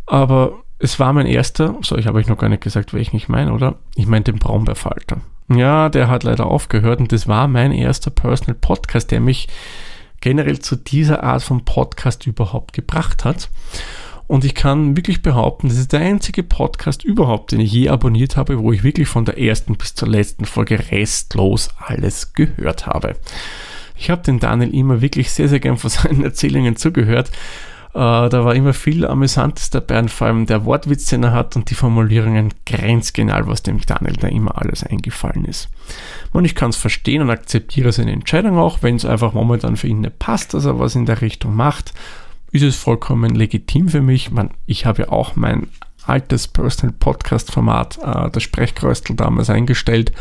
aber 0.06 0.62
es 0.82 0.98
war 0.98 1.12
mein 1.12 1.26
erster, 1.26 1.76
so 1.82 1.96
ich 1.96 2.08
habe 2.08 2.18
euch 2.18 2.26
noch 2.26 2.38
gar 2.38 2.48
nicht 2.48 2.62
gesagt, 2.62 2.92
welchen 2.92 3.16
ich 3.16 3.28
meine, 3.28 3.52
oder? 3.52 3.76
Ich 3.94 4.06
meine 4.08 4.24
den 4.24 4.40
Braunbärfalter. 4.40 5.20
Ja, 5.48 5.88
der 5.88 6.08
hat 6.08 6.24
leider 6.24 6.46
aufgehört 6.46 6.98
und 6.98 7.12
das 7.12 7.28
war 7.28 7.46
mein 7.46 7.70
erster 7.70 8.10
Personal 8.10 8.56
Podcast, 8.60 9.12
der 9.12 9.20
mich 9.20 9.48
generell 10.20 10.58
zu 10.58 10.74
dieser 10.74 11.22
Art 11.22 11.44
von 11.44 11.64
Podcast 11.64 12.26
überhaupt 12.26 12.72
gebracht 12.72 13.24
hat. 13.24 13.48
Und 14.26 14.44
ich 14.44 14.56
kann 14.56 14.96
wirklich 14.96 15.22
behaupten, 15.22 15.68
das 15.68 15.78
ist 15.78 15.92
der 15.92 16.00
einzige 16.00 16.42
Podcast 16.42 17.04
überhaupt, 17.04 17.52
den 17.52 17.60
ich 17.60 17.70
je 17.70 17.88
abonniert 17.88 18.36
habe, 18.36 18.58
wo 18.58 18.72
ich 18.72 18.82
wirklich 18.82 19.06
von 19.06 19.24
der 19.24 19.38
ersten 19.38 19.76
bis 19.76 19.94
zur 19.94 20.08
letzten 20.08 20.46
Folge 20.46 20.90
restlos 20.90 21.68
alles 21.78 22.32
gehört 22.32 22.86
habe. 22.86 23.14
Ich 23.96 24.10
habe 24.10 24.22
den 24.22 24.40
Daniel 24.40 24.74
immer 24.74 25.00
wirklich 25.00 25.30
sehr, 25.30 25.48
sehr 25.48 25.60
gern 25.60 25.76
von 25.76 25.90
seinen 25.90 26.24
Erzählungen 26.24 26.74
zugehört 26.74 27.30
da 27.98 28.44
war 28.44 28.54
immer 28.54 28.72
viel 28.72 29.06
Amüsantes 29.06 29.68
dabei 29.68 29.98
und 29.98 30.10
vor 30.10 30.26
allem 30.26 30.46
der 30.46 30.64
Wortwitz, 30.64 31.06
den 31.06 31.24
er 31.24 31.32
hat 31.32 31.56
und 31.56 31.68
die 31.68 31.74
Formulierungen 31.74 32.54
grenzgenial, 32.64 33.46
was 33.46 33.62
dem 33.62 33.80
Daniel 33.80 34.16
da 34.16 34.28
immer 34.28 34.56
alles 34.56 34.82
eingefallen 34.82 35.44
ist. 35.44 35.68
Und 36.32 36.46
ich 36.46 36.54
kann 36.54 36.70
es 36.70 36.76
verstehen 36.76 37.20
und 37.20 37.30
akzeptiere 37.30 37.92
seine 37.92 38.12
Entscheidung 38.12 38.58
auch, 38.58 38.78
wenn 38.82 38.96
es 38.96 39.04
einfach 39.04 39.34
momentan 39.34 39.76
für 39.76 39.88
ihn 39.88 40.00
nicht 40.00 40.18
passt, 40.18 40.54
dass 40.54 40.64
er 40.64 40.78
was 40.78 40.94
in 40.94 41.04
der 41.04 41.20
Richtung 41.20 41.54
macht, 41.54 41.92
ist 42.50 42.62
es 42.62 42.76
vollkommen 42.76 43.34
legitim 43.34 43.88
für 43.88 44.02
mich. 44.02 44.30
Man, 44.30 44.50
ich 44.66 44.86
habe 44.86 45.02
ja 45.02 45.08
auch 45.10 45.36
mein 45.36 45.68
altes 46.06 46.48
Personal 46.48 46.94
Podcast 46.98 47.52
Format, 47.52 47.98
äh, 48.02 48.30
das 48.30 48.42
Sprechkröstel 48.42 49.16
damals 49.16 49.50
eingestellt. 49.50 50.12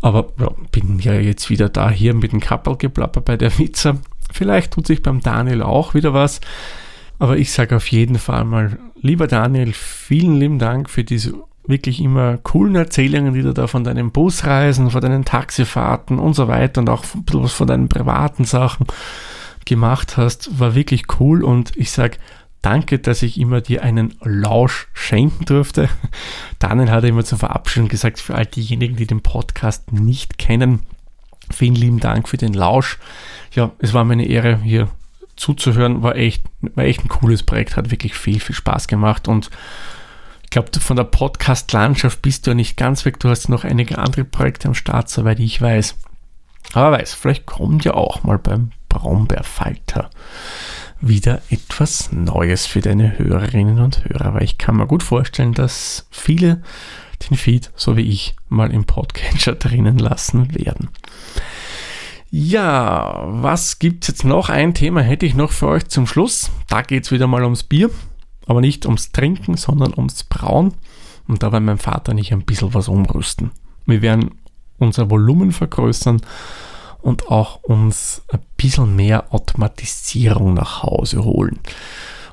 Aber 0.00 0.32
ja, 0.38 0.50
bin 0.70 0.98
ja 1.00 1.14
jetzt 1.14 1.50
wieder 1.50 1.68
da 1.68 1.90
hier 1.90 2.14
mit 2.14 2.32
dem 2.32 2.40
Kappelgeplapper 2.40 3.20
bei 3.20 3.36
der 3.36 3.56
Witzer. 3.58 3.98
Vielleicht 4.32 4.72
tut 4.72 4.86
sich 4.86 5.02
beim 5.02 5.20
Daniel 5.20 5.62
auch 5.62 5.94
wieder 5.94 6.14
was. 6.14 6.40
Aber 7.18 7.36
ich 7.36 7.50
sage 7.52 7.74
auf 7.76 7.88
jeden 7.88 8.18
Fall 8.18 8.44
mal, 8.44 8.78
lieber 9.00 9.26
Daniel, 9.26 9.72
vielen 9.72 10.36
lieben 10.36 10.58
Dank 10.58 10.88
für 10.88 11.04
diese 11.04 11.34
wirklich 11.66 12.00
immer 12.00 12.38
coolen 12.38 12.76
Erzählungen, 12.76 13.34
die 13.34 13.42
du 13.42 13.52
da 13.52 13.66
von 13.66 13.84
deinen 13.84 14.10
Busreisen, 14.10 14.90
von 14.90 15.02
deinen 15.02 15.24
Taxifahrten 15.24 16.18
und 16.18 16.34
so 16.34 16.48
weiter 16.48 16.80
und 16.80 16.88
auch 16.88 17.04
ein 17.14 17.48
von 17.48 17.66
deinen 17.66 17.88
privaten 17.88 18.44
Sachen 18.44 18.86
gemacht 19.66 20.16
hast, 20.16 20.58
war 20.58 20.74
wirklich 20.74 21.04
cool 21.20 21.44
und 21.44 21.76
ich 21.76 21.90
sag 21.90 22.18
danke, 22.62 22.98
dass 22.98 23.22
ich 23.22 23.38
immer 23.38 23.60
dir 23.60 23.82
einen 23.82 24.14
Lausch 24.22 24.88
schenken 24.94 25.44
durfte. 25.44 25.88
Daniel 26.58 26.90
hat 26.90 27.04
immer 27.04 27.24
zur 27.24 27.38
Verabschiedung 27.38 27.88
gesagt, 27.88 28.18
für 28.18 28.34
all 28.34 28.46
diejenigen, 28.46 28.96
die 28.96 29.06
den 29.06 29.20
Podcast 29.20 29.92
nicht 29.92 30.38
kennen, 30.38 30.80
vielen 31.50 31.74
lieben 31.74 32.00
Dank 32.00 32.28
für 32.28 32.36
den 32.36 32.54
Lausch. 32.54 32.98
Ja, 33.52 33.72
es 33.78 33.94
war 33.94 34.04
meine 34.04 34.26
Ehre, 34.26 34.60
hier 34.62 34.88
zuzuhören, 35.36 36.02
war 36.02 36.16
echt, 36.16 36.44
war 36.60 36.84
echt 36.84 37.04
ein 37.04 37.08
cooles 37.08 37.42
Projekt, 37.42 37.76
hat 37.76 37.90
wirklich 37.90 38.14
viel, 38.14 38.40
viel 38.40 38.54
Spaß 38.54 38.88
gemacht 38.88 39.28
und 39.28 39.50
ich 40.48 40.50
glaube, 40.50 40.70
von 40.80 40.96
der 40.96 41.04
Podcast-Landschaft 41.04 42.22
bist 42.22 42.46
du 42.46 42.52
ja 42.52 42.54
nicht 42.54 42.78
ganz 42.78 43.04
weg. 43.04 43.20
Du 43.20 43.28
hast 43.28 43.50
noch 43.50 43.64
einige 43.64 43.98
andere 43.98 44.24
Projekte 44.24 44.68
am 44.68 44.74
Start, 44.74 45.10
soweit 45.10 45.40
ich 45.40 45.60
weiß. 45.60 45.94
Aber 46.72 46.92
weiß, 46.92 47.12
vielleicht 47.12 47.44
kommt 47.44 47.84
ja 47.84 47.92
auch 47.92 48.22
mal 48.22 48.38
beim 48.38 48.70
Braunbärfalter 48.88 50.08
wieder 51.02 51.42
etwas 51.50 52.12
Neues 52.12 52.64
für 52.64 52.80
deine 52.80 53.18
Hörerinnen 53.18 53.78
und 53.78 54.04
Hörer, 54.04 54.32
weil 54.32 54.42
ich 54.42 54.56
kann 54.56 54.76
mir 54.76 54.86
gut 54.86 55.02
vorstellen, 55.02 55.52
dass 55.52 56.06
viele 56.10 56.62
den 57.18 57.36
Feed, 57.36 57.70
so 57.76 57.96
wie 57.96 58.02
ich, 58.02 58.36
mal 58.48 58.72
im 58.72 58.84
Podcatcher 58.84 59.54
drinnen 59.54 59.98
lassen 59.98 60.54
werden. 60.54 60.90
Ja, 62.30 63.24
was 63.26 63.78
gibt 63.78 64.04
es 64.04 64.08
jetzt 64.08 64.24
noch? 64.24 64.50
Ein 64.50 64.74
Thema 64.74 65.00
hätte 65.00 65.24
ich 65.24 65.34
noch 65.34 65.50
für 65.50 65.68
euch 65.68 65.88
zum 65.88 66.06
Schluss. 66.06 66.50
Da 66.68 66.82
geht 66.82 67.04
es 67.04 67.10
wieder 67.10 67.26
mal 67.26 67.42
ums 67.42 67.62
Bier, 67.62 67.90
aber 68.46 68.60
nicht 68.60 68.84
ums 68.84 69.12
Trinken, 69.12 69.56
sondern 69.56 69.94
ums 69.96 70.24
Brauen. 70.24 70.74
Und 71.26 71.42
da 71.42 71.52
werden 71.52 71.64
mein 71.64 71.78
Vater 71.78 72.12
und 72.12 72.18
ich 72.18 72.32
ein 72.32 72.44
bisschen 72.44 72.74
was 72.74 72.88
umrüsten. 72.88 73.50
Wir 73.86 74.02
werden 74.02 74.32
unser 74.78 75.10
Volumen 75.10 75.52
vergrößern 75.52 76.20
und 77.00 77.28
auch 77.28 77.62
uns 77.62 78.22
ein 78.28 78.40
bisschen 78.56 78.94
mehr 78.94 79.32
Automatisierung 79.32 80.54
nach 80.54 80.82
Hause 80.82 81.24
holen. 81.24 81.58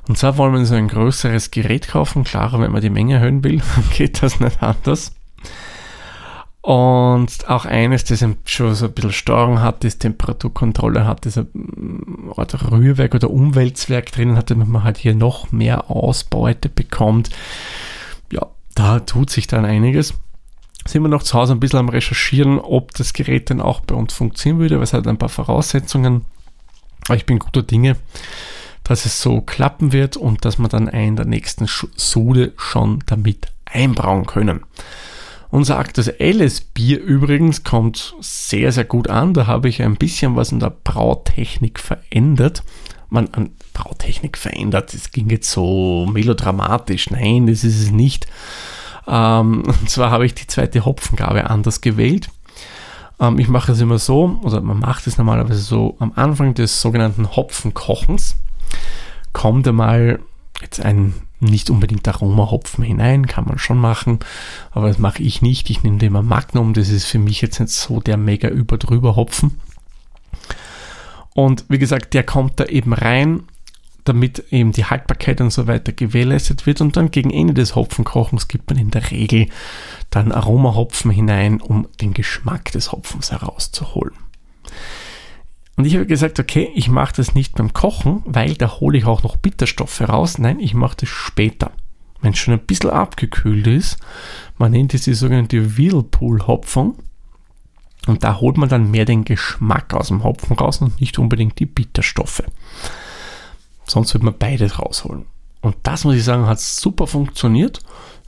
Und 0.08 0.18
zwar 0.18 0.38
wollen 0.38 0.54
wir 0.54 0.60
uns 0.60 0.72
ein 0.72 0.88
größeres 0.88 1.52
Gerät 1.52 1.88
kaufen. 1.88 2.24
Klar, 2.24 2.60
wenn 2.60 2.72
man 2.72 2.82
die 2.82 2.90
Menge 2.90 3.16
erhöhen 3.16 3.44
will, 3.44 3.62
geht 3.98 4.22
das 4.22 4.40
nicht 4.40 4.62
anders. 4.62 5.14
Und 6.62 7.48
auch 7.48 7.66
eines, 7.66 8.06
das 8.06 8.26
schon 8.46 8.74
so 8.74 8.86
ein 8.86 8.92
bisschen 8.94 9.12
Steuerung 9.12 9.62
hat, 9.62 9.84
das 9.84 10.00
Temperaturkontrolle 10.00 11.06
hat, 11.06 11.26
das 11.28 11.38
ein 11.38 12.32
Art 12.36 12.72
Rührwerk 12.72 13.14
oder 13.14 13.30
Umweltswerk 13.30 14.12
drinnen 14.12 14.36
hat, 14.36 14.50
damit 14.50 14.68
man 14.68 14.84
halt 14.84 14.98
hier 14.98 15.14
noch 15.14 15.52
mehr 15.52 15.92
Ausbeute 15.92 16.70
bekommt. 16.70 17.30
Ja, 18.32 18.48
da 18.74 19.00
tut 19.00 19.30
sich 19.30 19.46
dann 19.46 19.64
einiges 19.64 20.16
sind 20.88 21.02
wir 21.02 21.10
noch 21.10 21.24
zu 21.24 21.34
Hause 21.38 21.54
ein 21.54 21.60
bisschen 21.60 21.80
am 21.80 21.90
Recherchieren, 21.90 22.60
ob 22.60 22.94
das 22.94 23.14
Gerät 23.14 23.50
denn 23.50 23.60
auch 23.60 23.80
bei 23.80 23.96
uns 23.96 24.14
funktionieren 24.14 24.60
würde, 24.60 24.76
weil 24.76 24.84
es 24.84 24.94
hat 24.94 25.08
ein 25.08 25.18
paar 25.18 25.30
Voraussetzungen. 25.30 26.26
Aber 27.08 27.16
ich 27.16 27.26
bin 27.26 27.40
guter 27.40 27.64
Dinge, 27.64 27.98
dass 28.86 29.06
es 29.06 29.22
so 29.22 29.42
klappen 29.42 29.92
wird 29.92 30.16
und 30.16 30.46
dass 30.46 30.58
wir 30.58 30.70
dann 30.70 30.88
einen 30.88 31.18
der 31.18 31.26
nächsten 31.26 31.68
Sude 31.68 32.54
schon 32.56 33.04
damit 33.08 33.48
einbrauen 33.66 34.26
können. 34.26 34.62
Unser 35.50 35.78
aktuelles 35.80 36.62
Bier 36.62 37.02
übrigens 37.02 37.64
kommt 37.64 38.16
sehr, 38.20 38.72
sehr 38.72 38.84
gut 38.84 39.10
an. 39.10 39.34
Da 39.34 39.48
habe 39.48 39.70
ich 39.70 39.82
ein 39.82 39.96
bisschen 39.96 40.36
was 40.36 40.52
in 40.52 40.60
der 40.60 40.70
Brautechnik 40.70 41.80
verändert. 41.80 42.64
Man, 43.10 43.30
an 43.34 43.52
Brautechnik 43.74 44.38
verändert, 44.38 44.94
das 44.94 45.12
ging 45.12 45.30
jetzt 45.30 45.50
so 45.50 46.08
melodramatisch. 46.08 47.10
Nein, 47.10 47.48
das 47.48 47.64
ist 47.64 47.82
es 47.82 47.92
nicht. 47.92 48.28
Ähm, 49.08 49.64
und 49.66 49.90
zwar 49.90 50.12
habe 50.12 50.26
ich 50.26 50.36
die 50.36 50.48
zweite 50.48 50.86
Hopfengabe 50.86 51.50
anders 51.50 51.82
gewählt. 51.82 52.30
Ähm, 53.20 53.40
ich 53.40 53.48
mache 53.48 53.72
es 53.72 53.80
immer 53.80 53.98
so, 53.98 54.40
oder 54.44 54.62
man 54.62 54.80
macht 54.80 55.08
es 55.08 55.18
normalerweise 55.18 55.62
so, 55.62 55.96
am 56.00 56.12
Anfang 56.16 56.54
des 56.54 56.82
sogenannten 56.82 57.36
Hopfenkochens 57.36 58.36
kommt 59.36 59.68
einmal 59.68 60.20
jetzt 60.62 60.80
ein 60.80 61.14
nicht 61.42 61.70
unbedingt 61.70 62.08
Aromahopfen 62.08 62.84
hinein, 62.84 63.28
kann 63.28 63.46
man 63.46 63.60
schon 63.60 63.78
machen, 63.78 64.20
aber 64.72 64.88
das 64.88 64.98
mache 64.98 65.22
ich 65.22 65.42
nicht. 65.42 65.70
Ich 65.70 65.84
nehme 65.84 66.04
immer 66.04 66.24
Magnum, 66.24 66.74
das 66.74 66.90
ist 66.90 67.06
für 67.06 67.20
mich 67.20 67.42
jetzt 67.42 67.60
nicht 67.60 67.72
so 67.72 68.00
der 68.00 68.18
mega 68.18 68.48
überdrüber 68.48 69.16
Hopfen. 69.16 69.60
Und 71.34 71.66
wie 71.68 71.78
gesagt, 71.78 72.14
der 72.14 72.24
kommt 72.24 72.60
da 72.60 72.66
eben 72.66 72.94
rein 72.94 73.44
damit 74.06 74.46
eben 74.52 74.72
die 74.72 74.86
Haltbarkeit 74.86 75.42
und 75.42 75.50
so 75.50 75.68
weiter 75.68 75.92
gewährleistet 75.92 76.66
wird. 76.66 76.80
Und 76.80 76.96
dann 76.96 77.12
gegen 77.12 77.32
Ende 77.32 77.56
des 77.56 77.76
Hopfenkochens 77.76 78.48
gibt 78.48 78.70
man 78.70 78.80
in 78.80 78.92
der 78.92 79.12
Regel 79.12 79.48
dann 80.12 80.32
Aromahopfen 80.32 81.12
hinein, 81.12 81.60
um 81.60 81.88
den 82.00 82.14
Geschmack 82.14 82.72
des 82.72 82.92
Hopfens 82.92 83.32
herauszuholen. 83.32 84.14
Und 85.78 85.86
ich 85.86 85.96
habe 85.96 86.06
gesagt, 86.06 86.40
okay, 86.40 86.72
ich 86.74 86.90
mache 86.90 87.16
das 87.18 87.36
nicht 87.36 87.56
beim 87.56 87.74
Kochen, 87.74 88.22
weil 88.26 88.54
da 88.54 88.80
hole 88.80 88.98
ich 88.98 89.06
auch 89.06 89.24
noch 89.24 89.36
Bitterstoffe 89.36 90.02
raus. 90.02 90.38
Nein, 90.38 90.60
ich 90.60 90.74
mache 90.74 90.98
das 91.02 91.10
später. 91.10 91.72
Wenn 92.22 92.32
es 92.32 92.40
schon 92.40 92.54
ein 92.54 92.66
bisschen 92.66 92.92
abgekühlt 92.92 93.68
ist, 93.68 93.98
man 94.58 94.72
nennt 94.72 94.94
es 94.94 95.04
die 95.04 95.14
sogenannte 95.14 95.78
Whirlpool-Hopfung. 95.78 96.98
Und 98.08 98.24
da 98.24 98.40
holt 98.40 98.58
man 98.58 98.70
dann 98.70 98.92
mehr 98.92 99.06
den 99.06 99.26
Geschmack 99.26 99.94
aus 99.94 100.08
dem 100.08 100.24
Hopfen 100.24 100.56
raus 100.56 100.82
und 100.82 101.02
nicht 101.02 101.20
unbedingt 101.20 101.60
die 101.60 101.66
Bitterstoffe. 101.66 102.44
Sonst 103.86 104.14
wird 104.14 104.24
man 104.24 104.38
beides 104.38 104.80
rausholen. 104.80 105.26
Und 105.62 105.76
das 105.84 106.04
muss 106.04 106.16
ich 106.16 106.24
sagen, 106.24 106.46
hat 106.46 106.60
super 106.60 107.08
funktioniert. 107.08 107.80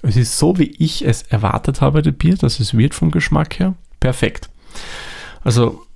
Es 0.01 0.17
ist 0.17 0.37
so, 0.37 0.57
wie 0.57 0.75
ich 0.79 1.05
es 1.05 1.21
erwartet 1.23 1.81
habe, 1.81 2.01
das 2.01 2.13
Bier, 2.13 2.35
dass 2.35 2.59
es 2.59 2.75
wird 2.75 2.93
vom 2.93 3.11
Geschmack 3.11 3.59
her. 3.59 3.75
Perfekt. 3.99 4.49
Also 5.43 5.86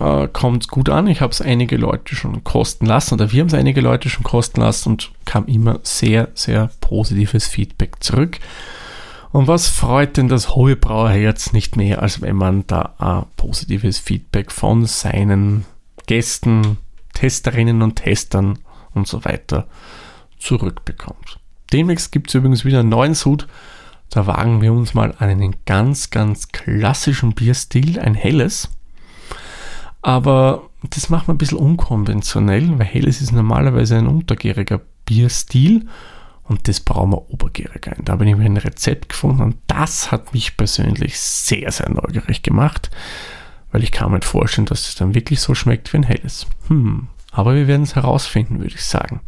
äh, 0.00 0.28
kommt 0.28 0.68
gut 0.68 0.88
an. 0.88 1.06
Ich 1.06 1.20
habe 1.20 1.32
es 1.32 1.40
einige 1.40 1.76
Leute 1.76 2.14
schon 2.14 2.44
kosten 2.44 2.86
lassen 2.86 3.14
oder 3.14 3.32
wir 3.32 3.40
haben 3.40 3.48
es 3.48 3.54
einige 3.54 3.80
Leute 3.80 4.08
schon 4.08 4.24
kosten 4.24 4.60
lassen 4.60 4.90
und 4.90 5.12
kam 5.24 5.46
immer 5.46 5.80
sehr, 5.82 6.28
sehr 6.34 6.70
positives 6.80 7.46
Feedback 7.46 8.02
zurück. 8.02 8.38
Und 9.30 9.46
was 9.46 9.68
freut 9.68 10.16
denn 10.16 10.28
das 10.28 10.54
hohe 10.54 10.76
Brauerherz 10.76 11.52
nicht 11.52 11.76
mehr, 11.76 12.00
als 12.00 12.22
wenn 12.22 12.36
man 12.36 12.66
da 12.66 12.94
ein 12.98 13.26
positives 13.36 13.98
Feedback 13.98 14.50
von 14.50 14.86
seinen 14.86 15.66
Gästen, 16.06 16.78
Testerinnen 17.12 17.82
und 17.82 17.96
Testern 17.96 18.58
und 18.94 19.06
so 19.06 19.24
weiter 19.24 19.66
zurückbekommt. 20.38 21.38
Demnächst 21.72 22.12
gibt 22.12 22.28
es 22.28 22.34
übrigens 22.34 22.64
wieder 22.64 22.80
einen 22.80 22.88
neuen 22.88 23.14
Sud. 23.14 23.46
Da 24.10 24.26
wagen 24.26 24.62
wir 24.62 24.72
uns 24.72 24.94
mal 24.94 25.14
an 25.18 25.28
einen 25.28 25.56
ganz, 25.66 26.08
ganz 26.08 26.48
klassischen 26.48 27.34
Bierstil, 27.34 28.00
ein 28.00 28.14
helles. 28.14 28.70
Aber 30.02 30.68
das 30.90 31.10
macht 31.10 31.28
man 31.28 31.34
ein 31.34 31.38
bisschen 31.38 31.58
unkonventionell, 31.58 32.78
weil 32.78 32.86
helles 32.86 33.20
ist 33.20 33.32
normalerweise 33.32 33.96
ein 33.96 34.06
untergäriger 34.06 34.80
Bierstil 35.04 35.86
und 36.44 36.68
das 36.68 36.80
brauchen 36.80 37.12
wir 37.12 37.30
obergärig 37.30 37.88
ein. 37.88 38.04
Da 38.04 38.12
habe 38.12 38.28
ich 38.28 38.36
mir 38.36 38.44
ein 38.44 38.56
Rezept 38.56 39.10
gefunden 39.10 39.42
und 39.42 39.56
das 39.66 40.10
hat 40.10 40.32
mich 40.32 40.56
persönlich 40.56 41.18
sehr, 41.18 41.70
sehr 41.72 41.90
neugierig 41.90 42.42
gemacht, 42.42 42.90
weil 43.70 43.82
ich 43.82 43.92
kann 43.92 44.12
mir 44.12 44.22
vorstellen, 44.22 44.66
dass 44.66 44.88
es 44.88 44.94
dann 44.94 45.14
wirklich 45.14 45.40
so 45.40 45.54
schmeckt 45.54 45.92
wie 45.92 45.98
ein 45.98 46.02
helles. 46.04 46.46
Hm, 46.68 47.08
aber 47.32 47.54
wir 47.54 47.66
werden 47.66 47.82
es 47.82 47.96
herausfinden, 47.96 48.60
würde 48.60 48.74
ich 48.74 48.84
sagen. 48.84 49.20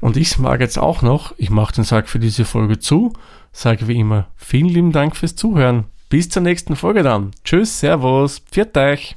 Und 0.00 0.16
ich 0.16 0.38
mag 0.38 0.60
jetzt 0.60 0.78
auch 0.78 1.02
noch, 1.02 1.34
ich 1.38 1.50
mache 1.50 1.74
den 1.74 1.84
Sack 1.84 2.08
für 2.08 2.18
diese 2.18 2.44
Folge 2.44 2.78
zu, 2.78 3.12
sage 3.52 3.88
wie 3.88 3.98
immer 3.98 4.26
vielen 4.36 4.68
lieben 4.68 4.92
Dank 4.92 5.16
fürs 5.16 5.36
Zuhören. 5.36 5.84
Bis 6.10 6.28
zur 6.28 6.42
nächsten 6.42 6.76
Folge 6.76 7.02
dann. 7.02 7.32
Tschüss, 7.44 7.80
Servus, 7.80 8.38
pfiat 8.38 8.76
euch. 8.76 9.16